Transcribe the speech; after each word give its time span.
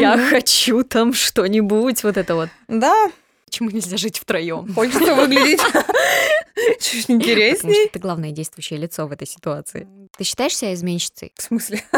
Я 0.00 0.18
хочу 0.30 0.82
там 0.82 1.12
что-нибудь, 1.12 2.02
вот 2.04 2.16
это 2.16 2.34
вот. 2.34 2.48
Да, 2.68 3.10
Почему 3.46 3.70
нельзя 3.70 3.96
жить 3.96 4.16
втроем? 4.18 4.72
хочется 4.74 5.14
выглядеть 5.16 5.60
чуть 6.80 7.02
Потому 7.06 7.18
интересней. 7.20 7.74
что 7.84 7.92
ты 7.94 7.98
главное 7.98 8.30
действующее 8.30 8.78
лицо 8.78 9.06
в 9.08 9.12
этой 9.12 9.26
ситуации. 9.26 9.88
Ты 10.16 10.22
считаешь 10.24 10.56
себя 10.56 10.72
изменщицей? 10.72 11.32
В 11.36 11.42
смысле? 11.42 11.82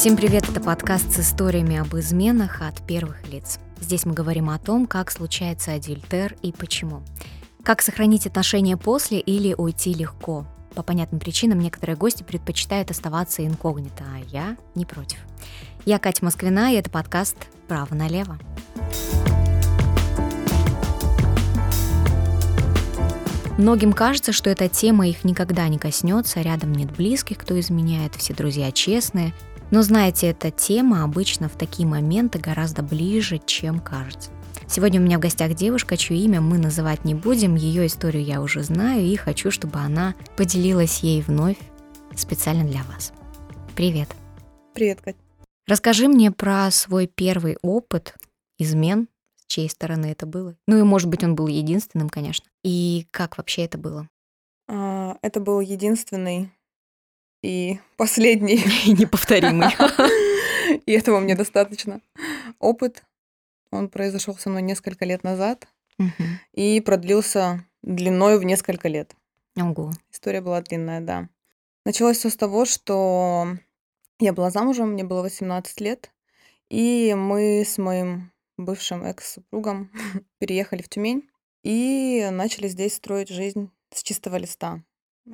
Всем 0.00 0.16
привет, 0.16 0.48
это 0.48 0.62
подкаст 0.62 1.12
с 1.12 1.20
историями 1.20 1.76
об 1.76 1.94
изменах 1.94 2.62
от 2.62 2.80
первых 2.86 3.28
лиц. 3.28 3.60
Здесь 3.82 4.06
мы 4.06 4.14
говорим 4.14 4.48
о 4.48 4.58
том, 4.58 4.86
как 4.86 5.10
случается 5.10 5.74
адюльтер 5.74 6.36
и 6.40 6.52
почему. 6.52 7.02
Как 7.62 7.82
сохранить 7.82 8.26
отношения 8.26 8.78
после 8.78 9.20
или 9.20 9.52
уйти 9.52 9.92
легко. 9.92 10.46
По 10.74 10.82
понятным 10.82 11.20
причинам 11.20 11.58
некоторые 11.58 11.98
гости 11.98 12.22
предпочитают 12.22 12.90
оставаться 12.90 13.46
инкогнито, 13.46 14.02
а 14.02 14.24
я 14.32 14.56
не 14.74 14.86
против. 14.86 15.18
Я 15.84 15.98
Катя 15.98 16.24
Москвина, 16.24 16.72
и 16.72 16.76
это 16.76 16.88
подкаст 16.88 17.36
«Право 17.68 17.94
налево». 17.94 18.38
Многим 23.58 23.92
кажется, 23.92 24.32
что 24.32 24.48
эта 24.48 24.70
тема 24.70 25.06
их 25.06 25.24
никогда 25.24 25.68
не 25.68 25.76
коснется, 25.76 26.40
рядом 26.40 26.72
нет 26.72 26.90
близких, 26.96 27.36
кто 27.36 27.60
изменяет, 27.60 28.14
все 28.14 28.32
друзья 28.32 28.72
честные. 28.72 29.34
Но 29.70 29.82
знаете, 29.82 30.28
эта 30.28 30.50
тема 30.50 31.04
обычно 31.04 31.48
в 31.48 31.56
такие 31.56 31.86
моменты 31.86 32.40
гораздо 32.40 32.82
ближе, 32.82 33.40
чем 33.44 33.78
кажется. 33.78 34.30
Сегодня 34.66 35.00
у 35.00 35.04
меня 35.04 35.18
в 35.18 35.20
гостях 35.20 35.54
девушка, 35.54 35.96
чье 35.96 36.16
имя 36.16 36.40
мы 36.40 36.58
называть 36.58 37.04
не 37.04 37.14
будем, 37.14 37.54
ее 37.54 37.86
историю 37.86 38.24
я 38.24 38.40
уже 38.40 38.62
знаю 38.62 39.04
и 39.04 39.14
хочу, 39.16 39.50
чтобы 39.50 39.78
она 39.78 40.14
поделилась 40.36 41.00
ей 41.00 41.22
вновь 41.22 41.58
специально 42.16 42.64
для 42.64 42.82
вас. 42.84 43.12
Привет. 43.76 44.08
Привет, 44.74 45.00
Кать. 45.00 45.16
Расскажи 45.66 46.08
мне 46.08 46.32
про 46.32 46.68
свой 46.72 47.06
первый 47.06 47.56
опыт 47.62 48.16
измен, 48.58 49.08
с 49.36 49.46
чьей 49.46 49.70
стороны 49.70 50.06
это 50.06 50.26
было. 50.26 50.56
Ну 50.66 50.78
и, 50.78 50.82
может 50.82 51.08
быть, 51.08 51.22
он 51.22 51.36
был 51.36 51.46
единственным, 51.46 52.08
конечно. 52.08 52.46
И 52.64 53.06
как 53.12 53.38
вообще 53.38 53.64
это 53.64 53.78
было? 53.78 54.08
А, 54.68 55.16
Это 55.22 55.40
был 55.40 55.60
единственный 55.60 56.50
и 57.42 57.78
последний, 57.96 58.62
Неповторимый. 58.86 59.68
и 60.86 60.92
этого 60.92 61.20
мне 61.20 61.34
достаточно, 61.34 62.00
опыт. 62.58 63.04
Он 63.72 63.88
произошел 63.88 64.36
со 64.36 64.50
мной 64.50 64.62
несколько 64.62 65.04
лет 65.04 65.22
назад 65.22 65.68
и 66.54 66.80
продлился 66.80 67.64
длиной 67.82 68.38
в 68.38 68.44
несколько 68.44 68.88
лет. 68.88 69.14
Ого. 69.56 69.92
История 70.10 70.40
была 70.40 70.60
длинная, 70.62 71.00
да. 71.00 71.28
Началось 71.84 72.18
все 72.18 72.30
с 72.30 72.36
того, 72.36 72.64
что 72.64 73.56
я 74.18 74.32
была 74.32 74.50
замужем, 74.50 74.92
мне 74.92 75.04
было 75.04 75.22
18 75.22 75.80
лет, 75.80 76.10
и 76.68 77.14
мы 77.16 77.62
с 77.64 77.78
моим 77.78 78.32
бывшим 78.56 79.04
экс-супругом 79.04 79.90
переехали 80.38 80.82
в 80.82 80.88
Тюмень 80.88 81.28
и 81.62 82.28
начали 82.30 82.68
здесь 82.68 82.94
строить 82.94 83.28
жизнь 83.28 83.70
с 83.94 84.02
чистого 84.02 84.36
листа. 84.36 84.82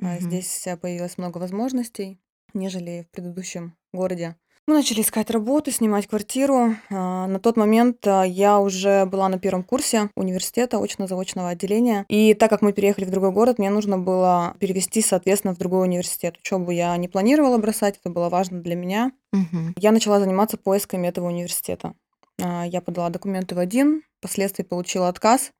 А, 0.01 0.05
Мгм. 0.15 0.21
Здесь 0.21 0.67
а, 0.67 0.77
появилось 0.77 1.17
много 1.17 1.37
возможностей, 1.37 2.19
нежели 2.53 3.05
в 3.07 3.11
предыдущем 3.11 3.75
городе. 3.93 4.35
Мы 4.67 4.73
начали 4.73 4.99
искать 5.01 5.29
работу, 5.29 5.71
снимать 5.71 6.07
квартиру. 6.07 6.75
А, 6.89 7.27
На 7.27 7.39
тот 7.39 7.55
момент 7.55 8.05
а, 8.05 8.23
я 8.23 8.59
уже 8.59 9.05
была 9.05 9.29
на 9.29 9.39
первом 9.39 9.63
курсе 9.63 10.09
университета 10.15 10.77
очно-заочного 10.77 11.49
отделения. 11.49 12.05
И 12.09 12.33
так 12.33 12.49
как 12.49 12.61
мы 12.61 12.73
переехали 12.73 13.05
в 13.05 13.09
другой 13.11 13.31
город, 13.31 13.59
мне 13.59 13.69
нужно 13.69 13.97
было 13.97 14.55
перевести, 14.59 15.01
соответственно, 15.01 15.55
в 15.55 15.57
другой 15.57 15.87
университет. 15.87 16.35
Учебу 16.37 16.71
я 16.71 16.95
не 16.97 17.07
планировала 17.07 17.57
бросать, 17.57 17.97
это 17.97 18.09
было 18.09 18.27
важно 18.29 18.61
для 18.61 18.75
меня. 18.75 19.13
Мгм. 19.31 19.73
Я 19.77 19.91
начала 19.91 20.19
заниматься 20.19 20.57
поисками 20.57 21.07
этого 21.07 21.27
университета. 21.27 21.93
А, 22.41 22.65
Я 22.67 22.81
подала 22.81 23.09
документы 23.09 23.55
в 23.55 23.59
один, 23.59 24.03
впоследствии 24.19 24.63
получила 24.63 25.07
отказ, 25.07 25.51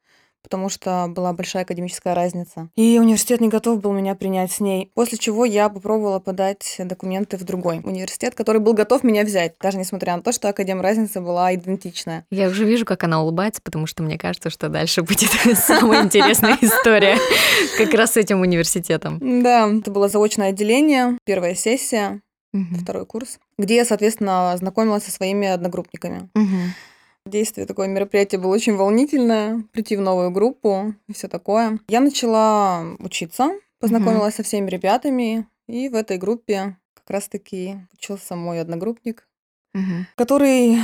потому 0.43 0.69
что 0.69 1.07
была 1.09 1.33
большая 1.33 1.63
академическая 1.63 2.15
разница. 2.15 2.69
И 2.75 2.97
университет 2.99 3.41
не 3.41 3.49
готов 3.49 3.81
был 3.81 3.93
меня 3.93 4.15
принять 4.15 4.51
с 4.51 4.59
ней. 4.59 4.91
После 4.93 5.17
чего 5.17 5.45
я 5.45 5.69
попробовала 5.69 6.19
подать 6.19 6.75
документы 6.79 7.37
в 7.37 7.43
другой 7.43 7.81
университет, 7.83 8.35
который 8.35 8.61
был 8.61 8.73
готов 8.73 9.03
меня 9.03 9.23
взять, 9.23 9.55
даже 9.59 9.77
несмотря 9.77 10.15
на 10.15 10.21
то, 10.21 10.31
что 10.31 10.49
академ 10.49 10.81
разница 10.81 11.21
была 11.21 11.53
идентичная. 11.53 12.25
Я 12.31 12.47
уже 12.47 12.65
вижу, 12.65 12.85
как 12.85 13.03
она 13.03 13.21
улыбается, 13.21 13.61
потому 13.61 13.87
что 13.87 14.03
мне 14.03 14.17
кажется, 14.17 14.49
что 14.49 14.69
дальше 14.69 15.01
будет 15.01 15.29
самая 15.57 16.03
интересная 16.03 16.57
история 16.61 17.17
как 17.77 17.93
раз 17.93 18.13
с 18.13 18.17
этим 18.17 18.41
университетом. 18.41 19.19
Да, 19.43 19.69
это 19.69 19.91
было 19.91 20.07
заочное 20.07 20.49
отделение, 20.49 21.17
первая 21.25 21.55
сессия, 21.55 22.21
второй 22.81 23.05
курс, 23.05 23.39
где 23.57 23.75
я, 23.75 23.85
соответственно, 23.85 24.55
знакомилась 24.57 25.03
со 25.03 25.11
своими 25.11 25.47
одногруппниками. 25.47 26.29
Действие 27.27 27.67
такое 27.67 27.87
мероприятие 27.87 28.39
было 28.39 28.53
очень 28.53 28.75
волнительное, 28.75 29.63
прийти 29.73 29.95
в 29.95 30.01
новую 30.01 30.31
группу 30.31 30.93
и 31.07 31.13
все 31.13 31.27
такое. 31.27 31.79
Я 31.87 31.99
начала 31.99 32.83
учиться, 32.99 33.51
познакомилась 33.79 34.35
со 34.35 34.43
всеми 34.43 34.69
ребятами, 34.69 35.45
и 35.67 35.89
в 35.89 35.95
этой 35.95 36.17
группе 36.17 36.77
как 36.93 37.09
раз-таки 37.09 37.75
учился 37.93 38.35
мой 38.35 38.59
одногруппник, 38.61 39.27
Мгм. 39.73 40.07
который 40.15 40.77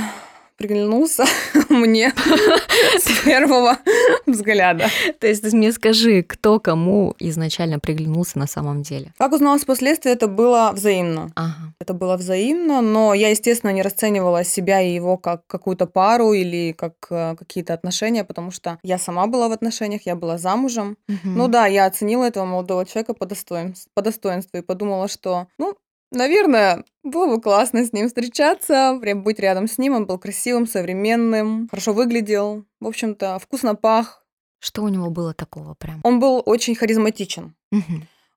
приглянулся 0.56 1.24
мне 1.68 2.12
с 2.98 3.24
первого 3.24 3.78
взгляда. 4.26 4.88
То 5.18 5.26
есть 5.26 5.52
мне 5.52 5.72
скажи, 5.72 6.22
кто 6.22 6.60
кому 6.60 7.14
изначально 7.18 7.78
приглянулся 7.78 8.38
на 8.38 8.46
самом 8.46 8.82
деле? 8.82 9.12
Как 9.18 9.32
узналось 9.32 9.62
впоследствии, 9.62 10.12
это 10.12 10.28
было 10.28 10.70
взаимно. 10.72 11.30
Ага. 11.34 11.74
Это 11.80 11.94
было 11.94 12.16
взаимно, 12.16 12.80
но 12.80 13.14
я, 13.14 13.30
естественно, 13.30 13.70
не 13.70 13.82
расценивала 13.82 14.44
себя 14.44 14.80
и 14.80 14.94
его 14.94 15.16
как 15.16 15.46
какую-то 15.46 15.86
пару 15.86 16.32
или 16.32 16.72
как 16.72 16.94
э, 17.10 17.36
какие-то 17.36 17.74
отношения, 17.74 18.24
потому 18.24 18.50
что 18.50 18.78
я 18.82 18.98
сама 18.98 19.26
была 19.26 19.48
в 19.48 19.52
отношениях, 19.52 20.02
я 20.06 20.16
была 20.16 20.38
замужем. 20.38 20.96
Ну 21.22 21.48
да, 21.48 21.66
я 21.66 21.86
оценила 21.86 22.24
этого 22.24 22.44
молодого 22.44 22.86
человека 22.86 23.14
по 23.14 23.26
достоинству, 23.26 23.90
по 23.94 24.02
достоинству 24.02 24.58
и 24.58 24.62
подумала, 24.62 25.08
что, 25.08 25.48
ну, 25.58 25.76
наверное, 26.14 26.84
было 27.02 27.26
бы 27.26 27.40
классно 27.40 27.84
с 27.84 27.92
ним 27.92 28.08
встречаться, 28.08 28.98
прям 29.00 29.22
быть 29.22 29.38
рядом 29.38 29.66
с 29.68 29.78
ним. 29.78 29.94
Он 29.94 30.06
был 30.06 30.18
красивым, 30.18 30.66
современным, 30.66 31.68
хорошо 31.70 31.92
выглядел, 31.92 32.64
в 32.80 32.86
общем-то, 32.86 33.38
вкусно 33.38 33.74
пах. 33.74 34.24
Что 34.58 34.82
у 34.82 34.88
него 34.88 35.10
было 35.10 35.34
такого 35.34 35.74
прям? 35.74 36.00
Он 36.04 36.20
был 36.20 36.42
очень 36.46 36.74
харизматичен. 36.74 37.54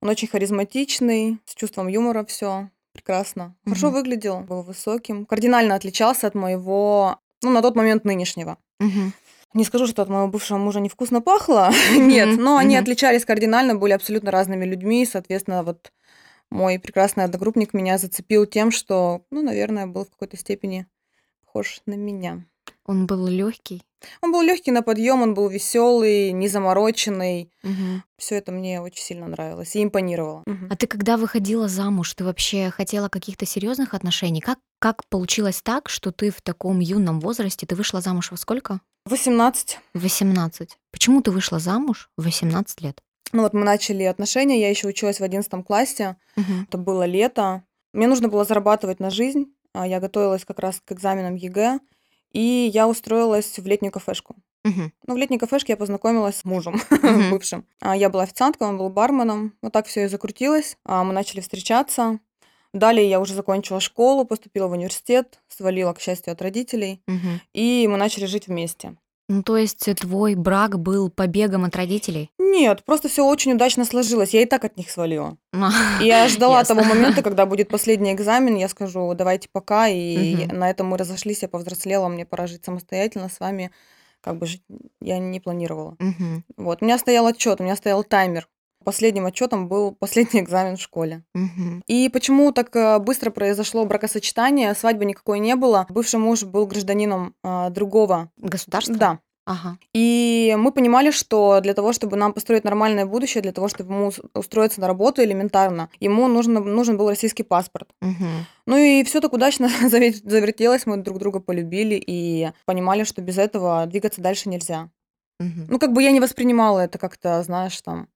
Он 0.02 0.10
очень 0.10 0.28
харизматичный, 0.28 1.40
с 1.46 1.56
чувством 1.56 1.88
юмора 1.88 2.24
все 2.26 2.70
прекрасно. 2.94 3.56
Хорошо 3.64 3.88
Мгм. 3.88 3.96
выглядел, 3.96 4.40
был 4.42 4.62
высоким. 4.64 5.26
Кардинально 5.26 5.76
отличался 5.76 6.28
от 6.28 6.36
моего, 6.36 7.20
ну, 7.44 7.52
на 7.52 7.62
тот 7.62 7.76
момент 7.76 8.06
нынешнего. 8.06 8.58
Мгм. 8.80 9.14
Не 9.54 9.64
скажу, 9.64 9.88
что 9.88 10.02
от 10.02 10.10
моего 10.10 10.28
бывшего 10.28 10.58
мужа 10.58 10.80
невкусно 10.80 11.22
пахло, 11.22 11.70
нет, 11.96 12.38
но 12.38 12.58
они 12.58 12.76
отличались 12.76 13.24
кардинально, 13.26 13.76
были 13.76 13.94
абсолютно 13.94 14.30
разными 14.32 14.66
людьми, 14.66 15.06
соответственно, 15.06 15.64
вот 15.64 15.92
мой 16.50 16.80
прекрасный 16.80 17.24
одногруппник 17.24 17.74
меня 17.74 17.98
зацепил 17.98 18.46
тем, 18.46 18.72
что, 18.72 19.26
ну, 19.32 19.42
наверное, 19.42 19.88
был 19.88 20.06
в 20.06 20.10
какой-то 20.10 20.38
степени 20.38 20.88
похож 21.46 21.82
на 21.86 21.96
меня. 21.96 22.46
Он 22.86 23.06
был 23.06 23.28
легкий. 23.28 23.84
Он 24.22 24.32
был 24.32 24.42
легкий 24.42 24.72
на 24.72 24.82
подъем, 24.82 25.22
он 25.22 25.34
был 25.34 25.50
веселый, 25.50 26.32
незамороченный. 26.32 27.52
Все 28.18 28.36
это 28.36 28.52
мне 28.52 28.82
очень 28.82 29.02
сильно 29.02 29.28
нравилось 29.28 29.76
и 29.76 29.84
импонировало. 29.84 30.44
Мгм. 30.46 30.68
А 30.72 30.76
ты 30.76 30.88
когда 30.88 31.18
выходила 31.18 31.68
замуж, 31.68 32.14
ты 32.14 32.24
вообще 32.24 32.70
хотела 32.70 33.10
каких-то 33.10 33.46
серьезных 33.46 33.94
отношений? 33.94 34.42
Как, 34.42 34.60
как 34.80 35.06
получилось 35.10 35.62
так, 35.62 35.90
что 35.90 36.12
ты 36.12 36.30
в 36.30 36.42
таком 36.42 36.80
юном 36.80 37.20
возрасте, 37.20 37.66
ты 37.66 37.76
вышла 37.76 38.02
замуж 38.02 38.32
во 38.32 38.38
сколько? 38.38 38.80
18. 39.06 39.80
В 39.94 40.02
18. 40.02 40.78
Почему 40.92 41.22
ты 41.22 41.32
вышла 41.32 41.60
замуж 41.60 42.10
в 42.18 42.24
18 42.24 42.82
лет? 42.82 43.02
Ну 43.34 43.44
вот 43.44 43.54
мы 43.54 43.64
начали 43.64 44.04
отношения, 44.04 44.60
я 44.62 44.70
еще 44.70 44.88
училась 44.88 45.20
в 45.20 45.24
11 45.24 45.64
классе, 45.66 46.16
Мгм. 46.36 46.66
это 46.68 46.78
было 46.78 47.04
лето. 47.06 47.64
Мне 47.94 48.08
нужно 48.08 48.30
было 48.30 48.44
зарабатывать 48.46 49.00
на 49.00 49.10
жизнь, 49.10 49.46
а 49.74 49.88
я 49.88 50.00
готовилась 50.00 50.46
как 50.46 50.60
раз 50.60 50.82
к 50.84 50.92
экзаменам 50.92 51.36
ЕГЭ, 51.36 51.80
и 52.32 52.70
я 52.74 52.88
устроилась 52.88 53.58
в 53.60 53.66
летнюю 53.66 53.92
кафешку. 53.92 54.36
Мгм. 54.64 54.92
Ну, 55.08 55.14
в 55.14 55.18
летней 55.18 55.38
кафешке 55.38 55.74
я 55.74 55.78
познакомилась 55.78 56.38
с 56.38 56.46
мужем 56.46 56.80
Мгм. 56.92 57.32
бывшим. 57.32 57.66
А 57.80 57.96
Я 57.96 58.10
была 58.10 58.24
официанткой, 58.24 58.68
он 58.68 58.78
был 58.78 58.90
барменом. 58.90 59.54
Вот 59.62 59.72
так 59.74 59.86
все 59.88 60.04
и 60.06 60.08
закрутилось. 60.08 60.78
А 60.84 61.04
Мы 61.04 61.14
начали 61.14 61.40
встречаться. 61.42 62.20
Далее 62.74 63.10
я 63.10 63.20
уже 63.22 63.34
закончила 63.34 63.80
школу, 63.80 64.26
поступила 64.26 64.68
в 64.68 64.72
университет, 64.74 65.40
свалила, 65.48 65.94
к 65.94 66.02
счастью, 66.02 66.34
от 66.34 66.42
родителей, 66.42 67.02
Мгм. 67.08 67.42
и 67.54 67.88
мы 67.90 67.98
начали 67.98 68.26
жить 68.26 68.48
вместе. 68.48 68.96
Ну, 69.30 69.44
то 69.44 69.58
есть 69.58 69.90
твой 70.00 70.36
брак 70.36 70.80
был 70.80 71.10
побегом 71.10 71.66
от 71.66 71.76
родителей? 71.76 72.32
Нет, 72.40 72.84
просто 72.86 73.10
все 73.10 73.26
очень 73.26 73.54
удачно 73.54 73.84
сложилось. 73.84 74.34
Я 74.34 74.42
и 74.42 74.46
так 74.46 74.64
от 74.64 74.78
них 74.78 74.90
свалила. 74.90 75.38
Я 76.00 76.28
ждала 76.30 76.64
того 76.64 76.84
момента, 76.84 77.22
когда 77.22 77.46
будет 77.48 77.68
последний 77.68 78.14
экзамен, 78.14 78.56
я 78.56 78.70
скажу, 78.70 79.14
давайте 79.16 79.50
пока, 79.52 79.88
и 79.90 80.48
на 80.48 80.70
этом 80.70 80.88
мы 80.88 80.98
разошлись, 80.98 81.42
я 81.42 81.50
повзрослела, 81.50 82.08
мне 82.08 82.26
пора 82.26 82.48
жить 82.48 82.64
самостоятельно 82.64 83.28
с 83.30 83.40
вами, 83.40 83.72
как 84.22 84.38
бы 84.38 84.48
я 85.02 85.20
не 85.20 85.40
планировала. 85.40 85.98
Вот, 86.56 86.82
у 86.82 86.86
меня 86.86 86.98
стоял 86.98 87.28
отчет, 87.28 87.60
у 87.60 87.64
меня 87.64 87.76
стоял 87.76 88.04
таймер. 88.04 88.48
Последним 88.88 89.26
отчетом 89.26 89.68
был 89.68 89.92
последний 90.00 90.40
экзамен 90.40 90.78
в 90.78 90.82
школе. 90.82 91.26
И 91.88 92.08
почему 92.08 92.54
так 92.54 92.74
э, 92.74 93.00
быстро 93.00 93.32
произошло 93.32 93.84
бракосочетание? 93.84 94.74
Свадьбы 94.74 95.04
никакой 95.04 95.40
не 95.40 95.58
было. 95.58 95.86
Бывший 95.90 96.22
муж 96.22 96.44
был 96.44 96.66
гражданином 96.66 97.36
э, 97.44 97.70
другого 97.70 98.32
государства. 98.38 98.96
Да, 98.96 99.20
Ага. 99.46 99.78
И 99.94 100.56
мы 100.58 100.72
понимали, 100.72 101.12
что 101.12 101.60
для 101.60 101.74
того, 101.74 101.92
чтобы 101.92 102.16
нам 102.16 102.32
построить 102.32 102.64
нормальное 102.64 103.06
будущее, 103.06 103.42
для 103.42 103.52
того, 103.52 103.68
чтобы 103.68 103.94
ему 103.94 104.12
устроиться 104.34 104.80
на 104.80 104.88
работу 104.88 105.22
элементарно, 105.22 105.90
ему 106.00 106.30
нужно, 106.30 106.62
нужен 106.62 106.96
был 106.96 107.10
российский 107.10 107.44
паспорт. 107.44 107.90
Угу. 108.02 108.26
Ну 108.68 108.78
и 108.78 109.04
все 109.04 109.20
так 109.20 109.34
удачно 109.34 109.70
завертелось, 109.90 110.86
мы 110.86 110.98
друг 110.98 111.20
друга 111.20 111.42
полюбили 111.42 111.96
и 111.96 112.52
понимали, 112.66 113.04
что 113.04 113.22
без 113.22 113.38
этого 113.38 113.86
двигаться 113.86 114.22
дальше 114.22 114.48
нельзя. 114.48 114.90
Угу. 115.42 115.68
Ну, 115.70 115.80
как 115.80 115.92
бы 115.92 116.04
я 116.04 116.12
не 116.12 116.22
воспринимала 116.22 116.80
это 116.80 116.98
как-то, 116.98 117.44
знаешь, 117.44 117.82
там, 117.82 118.08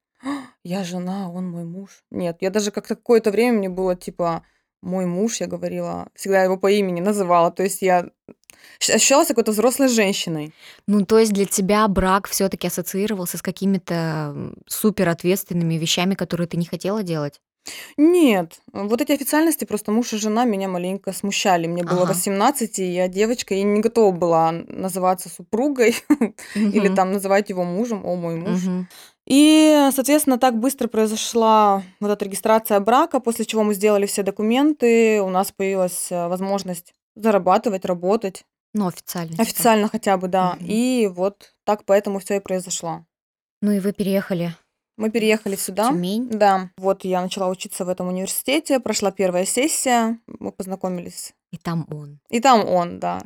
я 0.63 0.83
жена, 0.83 1.29
он 1.31 1.49
мой 1.49 1.63
муж. 1.63 2.03
Нет, 2.11 2.37
я 2.41 2.49
даже 2.49 2.71
как-то 2.71 2.95
какое-то 2.95 3.31
время 3.31 3.57
мне 3.57 3.69
было 3.69 3.95
типа, 3.95 4.43
мой 4.81 5.05
муж, 5.05 5.39
я 5.41 5.47
говорила, 5.47 6.09
всегда 6.15 6.43
его 6.43 6.57
по 6.57 6.71
имени 6.71 7.01
называла. 7.01 7.51
То 7.51 7.63
есть 7.63 7.81
я 7.81 8.09
ощущалась 8.79 9.27
какой-то 9.27 9.51
взрослой 9.51 9.87
женщиной. 9.87 10.53
Ну, 10.87 11.05
то 11.05 11.19
есть 11.19 11.33
для 11.33 11.45
тебя 11.45 11.87
брак 11.87 12.27
все 12.27 12.49
таки 12.49 12.67
ассоциировался 12.67 13.37
с 13.37 13.41
какими-то 13.41 14.53
супер 14.67 15.09
ответственными 15.09 15.75
вещами, 15.75 16.15
которые 16.15 16.47
ты 16.47 16.57
не 16.57 16.65
хотела 16.65 17.03
делать? 17.03 17.41
Нет, 17.97 18.59
вот 18.73 19.01
эти 19.01 19.11
официальности 19.11 19.65
просто 19.65 19.91
муж 19.91 20.13
и 20.13 20.17
жена 20.17 20.45
меня 20.45 20.67
маленько 20.67 21.13
смущали. 21.13 21.67
Мне 21.67 21.83
было 21.83 22.03
Ага. 22.03 22.13
18, 22.13 22.79
и 22.79 22.85
я 22.91 23.07
девочка, 23.07 23.53
и 23.53 23.61
не 23.61 23.81
готова 23.81 24.11
была 24.11 24.51
называться 24.51 25.29
супругой 25.29 25.95
или 26.55 26.93
там 26.93 27.11
называть 27.11 27.49
его 27.49 27.63
мужем, 27.63 28.03
о 28.05 28.15
мой 28.15 28.35
муж. 28.35 28.63
Мгм. 28.63 28.87
И, 29.33 29.89
соответственно, 29.93 30.37
так 30.37 30.59
быстро 30.59 30.89
произошла 30.89 31.83
вот 32.01 32.11
эта 32.11 32.25
регистрация 32.25 32.81
брака, 32.81 33.21
после 33.21 33.45
чего 33.45 33.63
мы 33.63 33.73
сделали 33.73 34.05
все 34.05 34.23
документы, 34.23 35.21
у 35.21 35.29
нас 35.29 35.53
появилась 35.53 36.11
э, 36.11 36.27
возможность 36.27 36.93
зарабатывать, 37.15 37.85
работать. 37.85 38.43
Ну, 38.73 38.87
официально. 38.87 39.31
типа. 39.31 39.43
Официально 39.43 39.87
хотя 39.87 40.17
бы, 40.17 40.27
да. 40.27 40.55
Мгм. 40.55 40.65
И 40.67 41.07
вот 41.07 41.53
так 41.63 41.85
поэтому 41.85 42.19
все 42.19 42.35
и 42.35 42.39
произошло. 42.41 43.05
Ну 43.61 43.71
и 43.71 43.79
вы 43.79 43.93
переехали 43.93 44.53
Мы 44.97 45.09
переехали 45.09 45.55
сюда. 45.55 45.87
Тюмень. 45.87 46.27
Да, 46.29 46.69
вот 46.75 47.05
я 47.05 47.21
начала 47.21 47.47
учиться 47.47 47.85
в 47.85 47.89
этом 47.89 48.09
университете, 48.09 48.81
прошла 48.81 49.11
первая 49.11 49.45
сессия, 49.45 50.19
мы 50.27 50.51
познакомились. 50.51 51.33
И 51.53 51.57
там 51.57 51.87
он. 51.89 52.19
И 52.29 52.41
там 52.41 52.67
он, 52.67 52.99
да, 52.99 53.21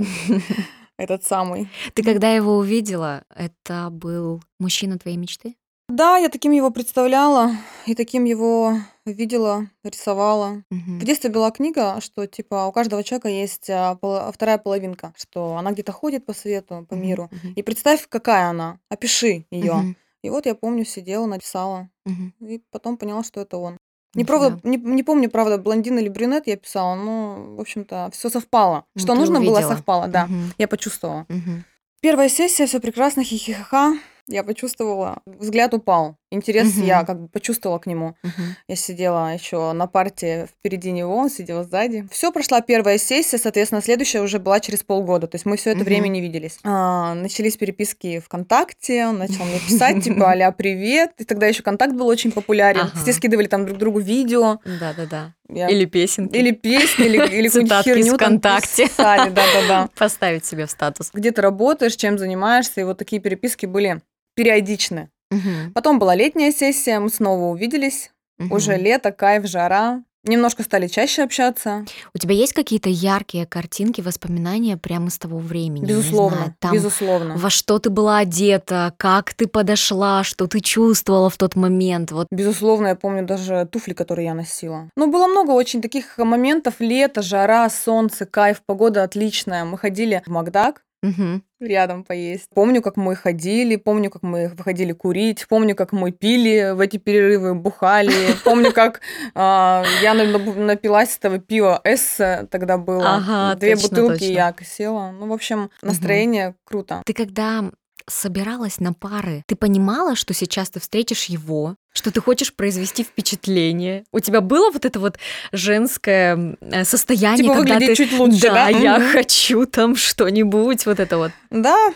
этот 1.00 1.24
самый. 1.24 1.68
Ты 1.96 2.04
когда 2.04 2.32
его 2.32 2.58
увидела, 2.58 3.24
это 3.36 3.90
был 3.90 4.44
мужчина 4.60 5.00
твоей 5.00 5.18
мечты? 5.18 5.56
Да, 5.88 6.18
я 6.18 6.30
таким 6.30 6.52
его 6.52 6.72
представляла 6.72 7.52
и 7.86 7.94
таким 7.94 8.24
его 8.24 8.74
видела, 9.06 9.70
рисовала. 9.84 10.64
Мгм. 10.72 11.00
В 11.00 11.04
детстве 11.04 11.30
была 11.30 11.52
книга, 11.52 12.02
что 12.02 12.26
типа 12.26 12.66
у 12.66 12.72
каждого 12.72 13.04
человека 13.04 13.30
есть 13.30 13.70
а, 13.70 13.98
вторая 14.34 14.58
половинка, 14.58 15.14
что 15.16 15.58
она 15.58 15.72
где-то 15.72 15.92
ходит 15.92 16.26
по 16.26 16.34
свету, 16.34 16.86
по 16.90 16.96
Мгм, 16.96 17.04
миру. 17.04 17.30
мгм, 17.32 17.54
И 17.56 17.62
представь, 17.62 18.08
какая 18.10 18.48
она, 18.50 18.80
опиши 18.90 19.46
ее. 19.52 19.74
мгм, 19.76 19.96
И 20.24 20.30
вот 20.32 20.48
я 20.48 20.56
помню, 20.56 20.86
сидела, 20.86 21.28
написала, 21.28 21.88
мгм. 22.06 22.34
и 22.40 22.62
потом 22.72 22.98
поняла, 22.98 23.24
что 23.24 23.42
это 23.42 23.58
он. 23.58 23.78
Не, 24.16 24.24
Нифига. 24.24 24.38
правда, 24.40 24.60
не, 24.68 24.78
не 24.78 25.04
помню, 25.04 25.30
правда, 25.30 25.60
блондин 25.60 26.00
или 26.00 26.10
брюнет 26.10 26.48
я 26.48 26.58
писала, 26.58 26.96
но, 26.96 27.56
в 27.58 27.62
общем-то, 27.62 28.10
все 28.12 28.30
совпало. 28.30 28.86
Ну, 28.96 29.02
Что 29.02 29.14
ты 29.14 29.20
нужно 29.20 29.40
было, 29.40 29.50
увидела. 29.58 29.70
совпало, 29.76 30.08
да. 30.08 30.26
Мгм, 30.26 30.54
Я 30.58 30.68
почувствовала. 30.68 31.26
мгм. 31.30 31.64
Первая 32.02 32.30
сессия, 32.30 32.66
все 32.66 32.80
прекрасно, 32.80 33.24
хихихаха. 33.24 33.94
Я 34.28 34.44
почувствовала, 34.44 35.20
взгляд 35.28 35.74
упал. 35.76 36.18
Интерес 36.32 36.74
я 36.78 36.98
Мгм. 36.98 37.06
как 37.06 37.22
бы 37.22 37.28
почувствовала 37.28 37.78
к 37.78 37.86
нему. 37.86 38.16
Мгм. 38.24 38.56
Я 38.68 38.76
сидела 38.76 39.32
еще 39.34 39.72
на 39.74 39.86
парте 39.88 40.48
впереди 40.52 40.92
него, 40.92 41.16
он 41.16 41.30
сидел 41.30 41.64
сзади. 41.64 42.08
Все 42.12 42.32
прошла 42.32 42.62
первая 42.62 42.98
сессия, 42.98 43.38
соответственно, 43.38 43.82
следующая 43.84 44.22
уже 44.22 44.40
была 44.40 44.60
через 44.60 44.82
полгода. 44.84 45.28
То 45.28 45.36
есть 45.36 45.46
мы 45.46 45.58
все 45.58 45.70
это 45.70 45.80
Мгм. 45.80 45.86
время 45.86 46.08
не 46.08 46.22
виделись. 46.22 46.58
А, 46.64 47.14
начались 47.14 47.56
переписки 47.56 48.20
ВКонтакте, 48.20 49.06
он 49.06 49.20
начал 49.20 49.46
мне 49.46 49.60
писать, 49.60 50.04
типа, 50.04 50.30
аля, 50.30 50.52
привет. 50.52 51.12
И 51.20 51.24
тогда 51.24 51.46
еще 51.46 51.62
контакт 51.62 51.94
был 51.94 52.08
очень 52.08 52.32
популярен. 52.32 52.82
Ага. 52.82 53.00
Все 53.04 53.14
скидывали 53.14 53.46
там 53.48 53.66
друг 53.68 53.78
другу 53.78 54.00
видео. 54.00 54.60
Да-да-да. 54.66 55.34
Я- 55.48 55.70
Или 55.70 55.86
песенки. 55.86 56.36
Или 56.36 56.50
песни, 56.52 57.06
или, 57.06 57.18
или 57.40 57.48
из 57.48 57.54
херню 57.54 58.18
там 58.18 58.40
ВКонтакте. 58.40 58.88
писали, 58.88 59.30
да-да-да. 59.30 59.90
Поставить 59.98 60.46
себе 60.46 60.66
в 60.66 60.72
статус. 60.72 61.12
Где 61.14 61.32
ты 61.32 61.42
работаешь, 61.44 61.96
чем 61.96 62.18
занимаешься, 62.18 62.82
и 62.82 62.84
вот 62.84 62.98
такие 62.98 63.22
переписки 63.22 63.68
были 63.68 64.02
периодичны. 64.36 65.10
Мгм, 65.32 65.74
Потом 65.74 65.98
была 66.00 66.16
летняя 66.16 66.52
сессия, 66.52 67.00
мы 67.00 67.10
снова 67.10 67.46
увиделись. 67.46 68.12
мгм. 68.38 68.52
Уже 68.52 68.78
лето, 68.78 69.12
кайф, 69.12 69.46
жара. 69.48 70.04
Немножко 70.28 70.64
стали 70.64 70.88
чаще 70.88 71.22
общаться. 71.22 71.86
У 72.16 72.18
тебя 72.18 72.34
есть 72.34 72.54
какие-то 72.54 72.90
яркие 72.90 73.46
картинки, 73.46 74.02
воспоминания 74.02 74.76
прямо 74.76 75.12
с 75.12 75.20
того 75.20 75.38
времени? 75.38 75.86
Безусловно, 75.86 76.38
знаю, 76.38 76.56
там 76.60 76.74
безусловно. 76.74 77.38
во 77.38 77.52
что 77.52 77.78
ты 77.78 77.92
была 77.92 78.18
одета, 78.18 78.96
как 78.98 79.36
ты 79.36 79.46
подошла, 79.48 80.24
что 80.24 80.48
ты 80.48 80.62
чувствовала 80.62 81.30
в 81.30 81.38
тот 81.38 81.56
момент. 81.56 82.12
Вот. 82.12 82.26
Безусловно, 82.32 82.88
я 82.88 82.96
помню 82.96 83.24
даже 83.24 83.70
туфли, 83.72 83.94
которые 83.94 84.26
я 84.26 84.34
носила. 84.34 84.90
Ну, 84.98 85.12
было 85.12 85.28
много 85.28 85.52
очень 85.52 85.80
таких 85.80 86.18
моментов. 86.18 86.74
Лето, 86.80 87.22
жара, 87.22 87.70
солнце, 87.70 88.26
кайф, 88.26 88.64
погода 88.66 89.04
отличная. 89.04 89.64
Мы 89.64 89.78
ходили 89.78 90.24
в 90.26 90.30
Макдак, 90.32 90.82
Мгм. 91.06 91.44
рядом 91.60 92.04
поесть. 92.04 92.50
Помню, 92.54 92.82
как 92.82 92.98
мы 92.98 93.16
ходили, 93.16 93.76
помню, 93.76 94.10
как 94.10 94.24
мы 94.24 94.50
выходили 94.50 94.92
курить, 94.92 95.48
помню, 95.48 95.76
как 95.76 95.92
мы 95.92 96.12
пили 96.12 96.74
в 96.74 96.80
эти 96.80 96.98
перерывы, 96.98 97.54
бухали, 97.56 98.12
помню, 98.44 98.72
как 98.72 99.02
а, 99.34 99.84
я 100.02 100.14
на- 100.14 100.38
напилась 100.56 101.18
этого 101.18 101.40
пива 101.40 101.82
С 101.84 102.48
тогда 102.50 102.78
было. 102.78 103.56
Две 103.60 103.76
бутылки 103.76 104.24
я 104.24 104.54
села. 104.62 105.12
Ну, 105.12 105.28
в 105.28 105.34
общем, 105.34 105.70
настроение 105.82 106.56
круто. 106.66 107.02
Ты 107.06 107.14
когда 107.14 107.72
собиралась 108.08 108.80
на 108.80 108.94
пары, 108.94 109.44
ты 109.48 109.56
понимала, 109.56 110.16
что 110.16 110.34
сейчас 110.34 110.70
ты 110.70 110.80
встретишь 110.80 111.26
его, 111.26 111.76
что 111.96 112.12
ты 112.12 112.22
хочешь 112.22 112.54
произвести 112.54 113.04
впечатление? 113.04 114.04
У 114.12 114.20
тебя 114.20 114.42
было 114.42 114.70
вот 114.72 114.86
это 114.86 115.00
вот 115.00 115.18
женское 115.52 116.58
э, 116.62 116.84
состояние, 116.84 117.44
Типа 117.44 117.56
когда 117.56 117.80
ты... 117.80 117.96
чуть 117.96 118.12
лучше, 118.14 118.42
да? 118.42 118.68
я 118.70 119.00
Мгм. 119.00 119.12
хочу 119.12 119.66
там 119.66 119.96
что-нибудь, 119.96 120.86
вот 120.86 121.00
это 121.00 121.18
вот. 121.18 121.32
Да, 121.50 121.94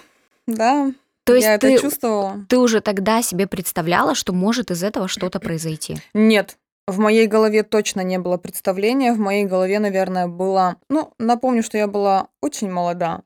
да. 0.48 0.92
То 1.26 1.36
есть 1.36 1.46
я 1.46 1.58
ты, 1.58 1.74
это 1.74 1.82
чувствовала. 1.84 2.46
ты 2.48 2.58
уже 2.58 2.82
тогда 2.82 3.22
себе 3.22 3.46
представляла, 3.46 4.16
что 4.16 4.34
может 4.34 4.72
из 4.72 4.82
этого 4.84 5.08
что-то 5.08 5.40
произойти? 5.40 5.98
Нет, 6.14 6.58
в 6.88 6.98
моей 6.98 7.28
голове 7.28 7.62
точно 7.62 8.02
не 8.02 8.18
было 8.18 8.38
представления. 8.38 9.14
В 9.14 9.20
моей 9.20 9.46
голове, 9.46 9.78
наверное, 9.78 10.28
было... 10.28 10.78
Ну, 10.90 11.14
напомню, 11.20 11.62
что 11.62 11.78
я 11.78 11.88
была 11.88 12.30
очень 12.42 12.72
молода. 12.72 13.22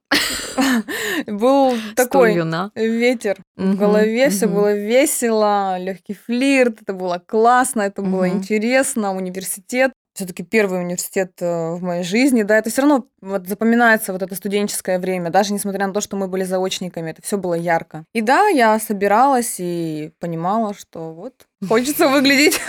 Был 1.27 1.73
такой 1.95 2.35
ветер 2.75 3.37
в 3.55 3.75
голове, 3.75 4.29
все 4.29 4.47
было 4.47 4.73
весело, 4.73 5.77
легкий 5.79 6.13
флирт, 6.13 6.81
это 6.81 6.93
было 6.93 7.21
классно, 7.25 7.81
это 7.81 8.01
было 8.01 8.27
интересно, 8.29 9.15
университет. 9.15 9.91
Все-таки 10.15 10.43
первый 10.43 10.81
университет 10.81 11.31
э, 11.39 11.73
в 11.73 11.81
моей 11.81 12.03
жизни, 12.03 12.43
да, 12.43 12.59
это 12.59 12.69
все 12.69 12.83
равно 12.83 13.07
вот 13.19 13.47
запоминается 13.47 14.13
вот 14.13 14.21
это 14.21 14.35
студенческое 14.35 14.99
время, 14.99 15.31
даже 15.31 15.53
несмотря 15.53 15.87
на 15.87 15.93
то, 15.93 16.01
что 16.01 16.15
мы 16.15 16.27
были 16.27 16.43
заочниками, 16.43 17.09
это 17.09 17.23
все 17.23 17.35
было 17.35 17.55
ярко. 17.55 18.05
И 18.13 18.21
да, 18.21 18.47
я 18.47 18.79
собиралась 18.79 19.55
и 19.57 20.11
понимала, 20.19 20.75
что 20.75 21.13
вот 21.13 21.47
хочется 21.67 22.09
выглядеть 22.09 22.61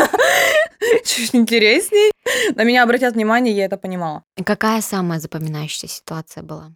чуть 1.04 1.34
интересней. 1.34 2.12
На 2.54 2.64
меня 2.64 2.82
обратят 2.82 3.12
внимание, 3.14 3.54
я 3.54 3.66
это 3.66 3.76
понимала. 3.76 4.24
Какая 4.42 4.80
самая 4.80 5.20
запоминающаяся 5.20 5.96
ситуация 5.96 6.42
была? 6.42 6.72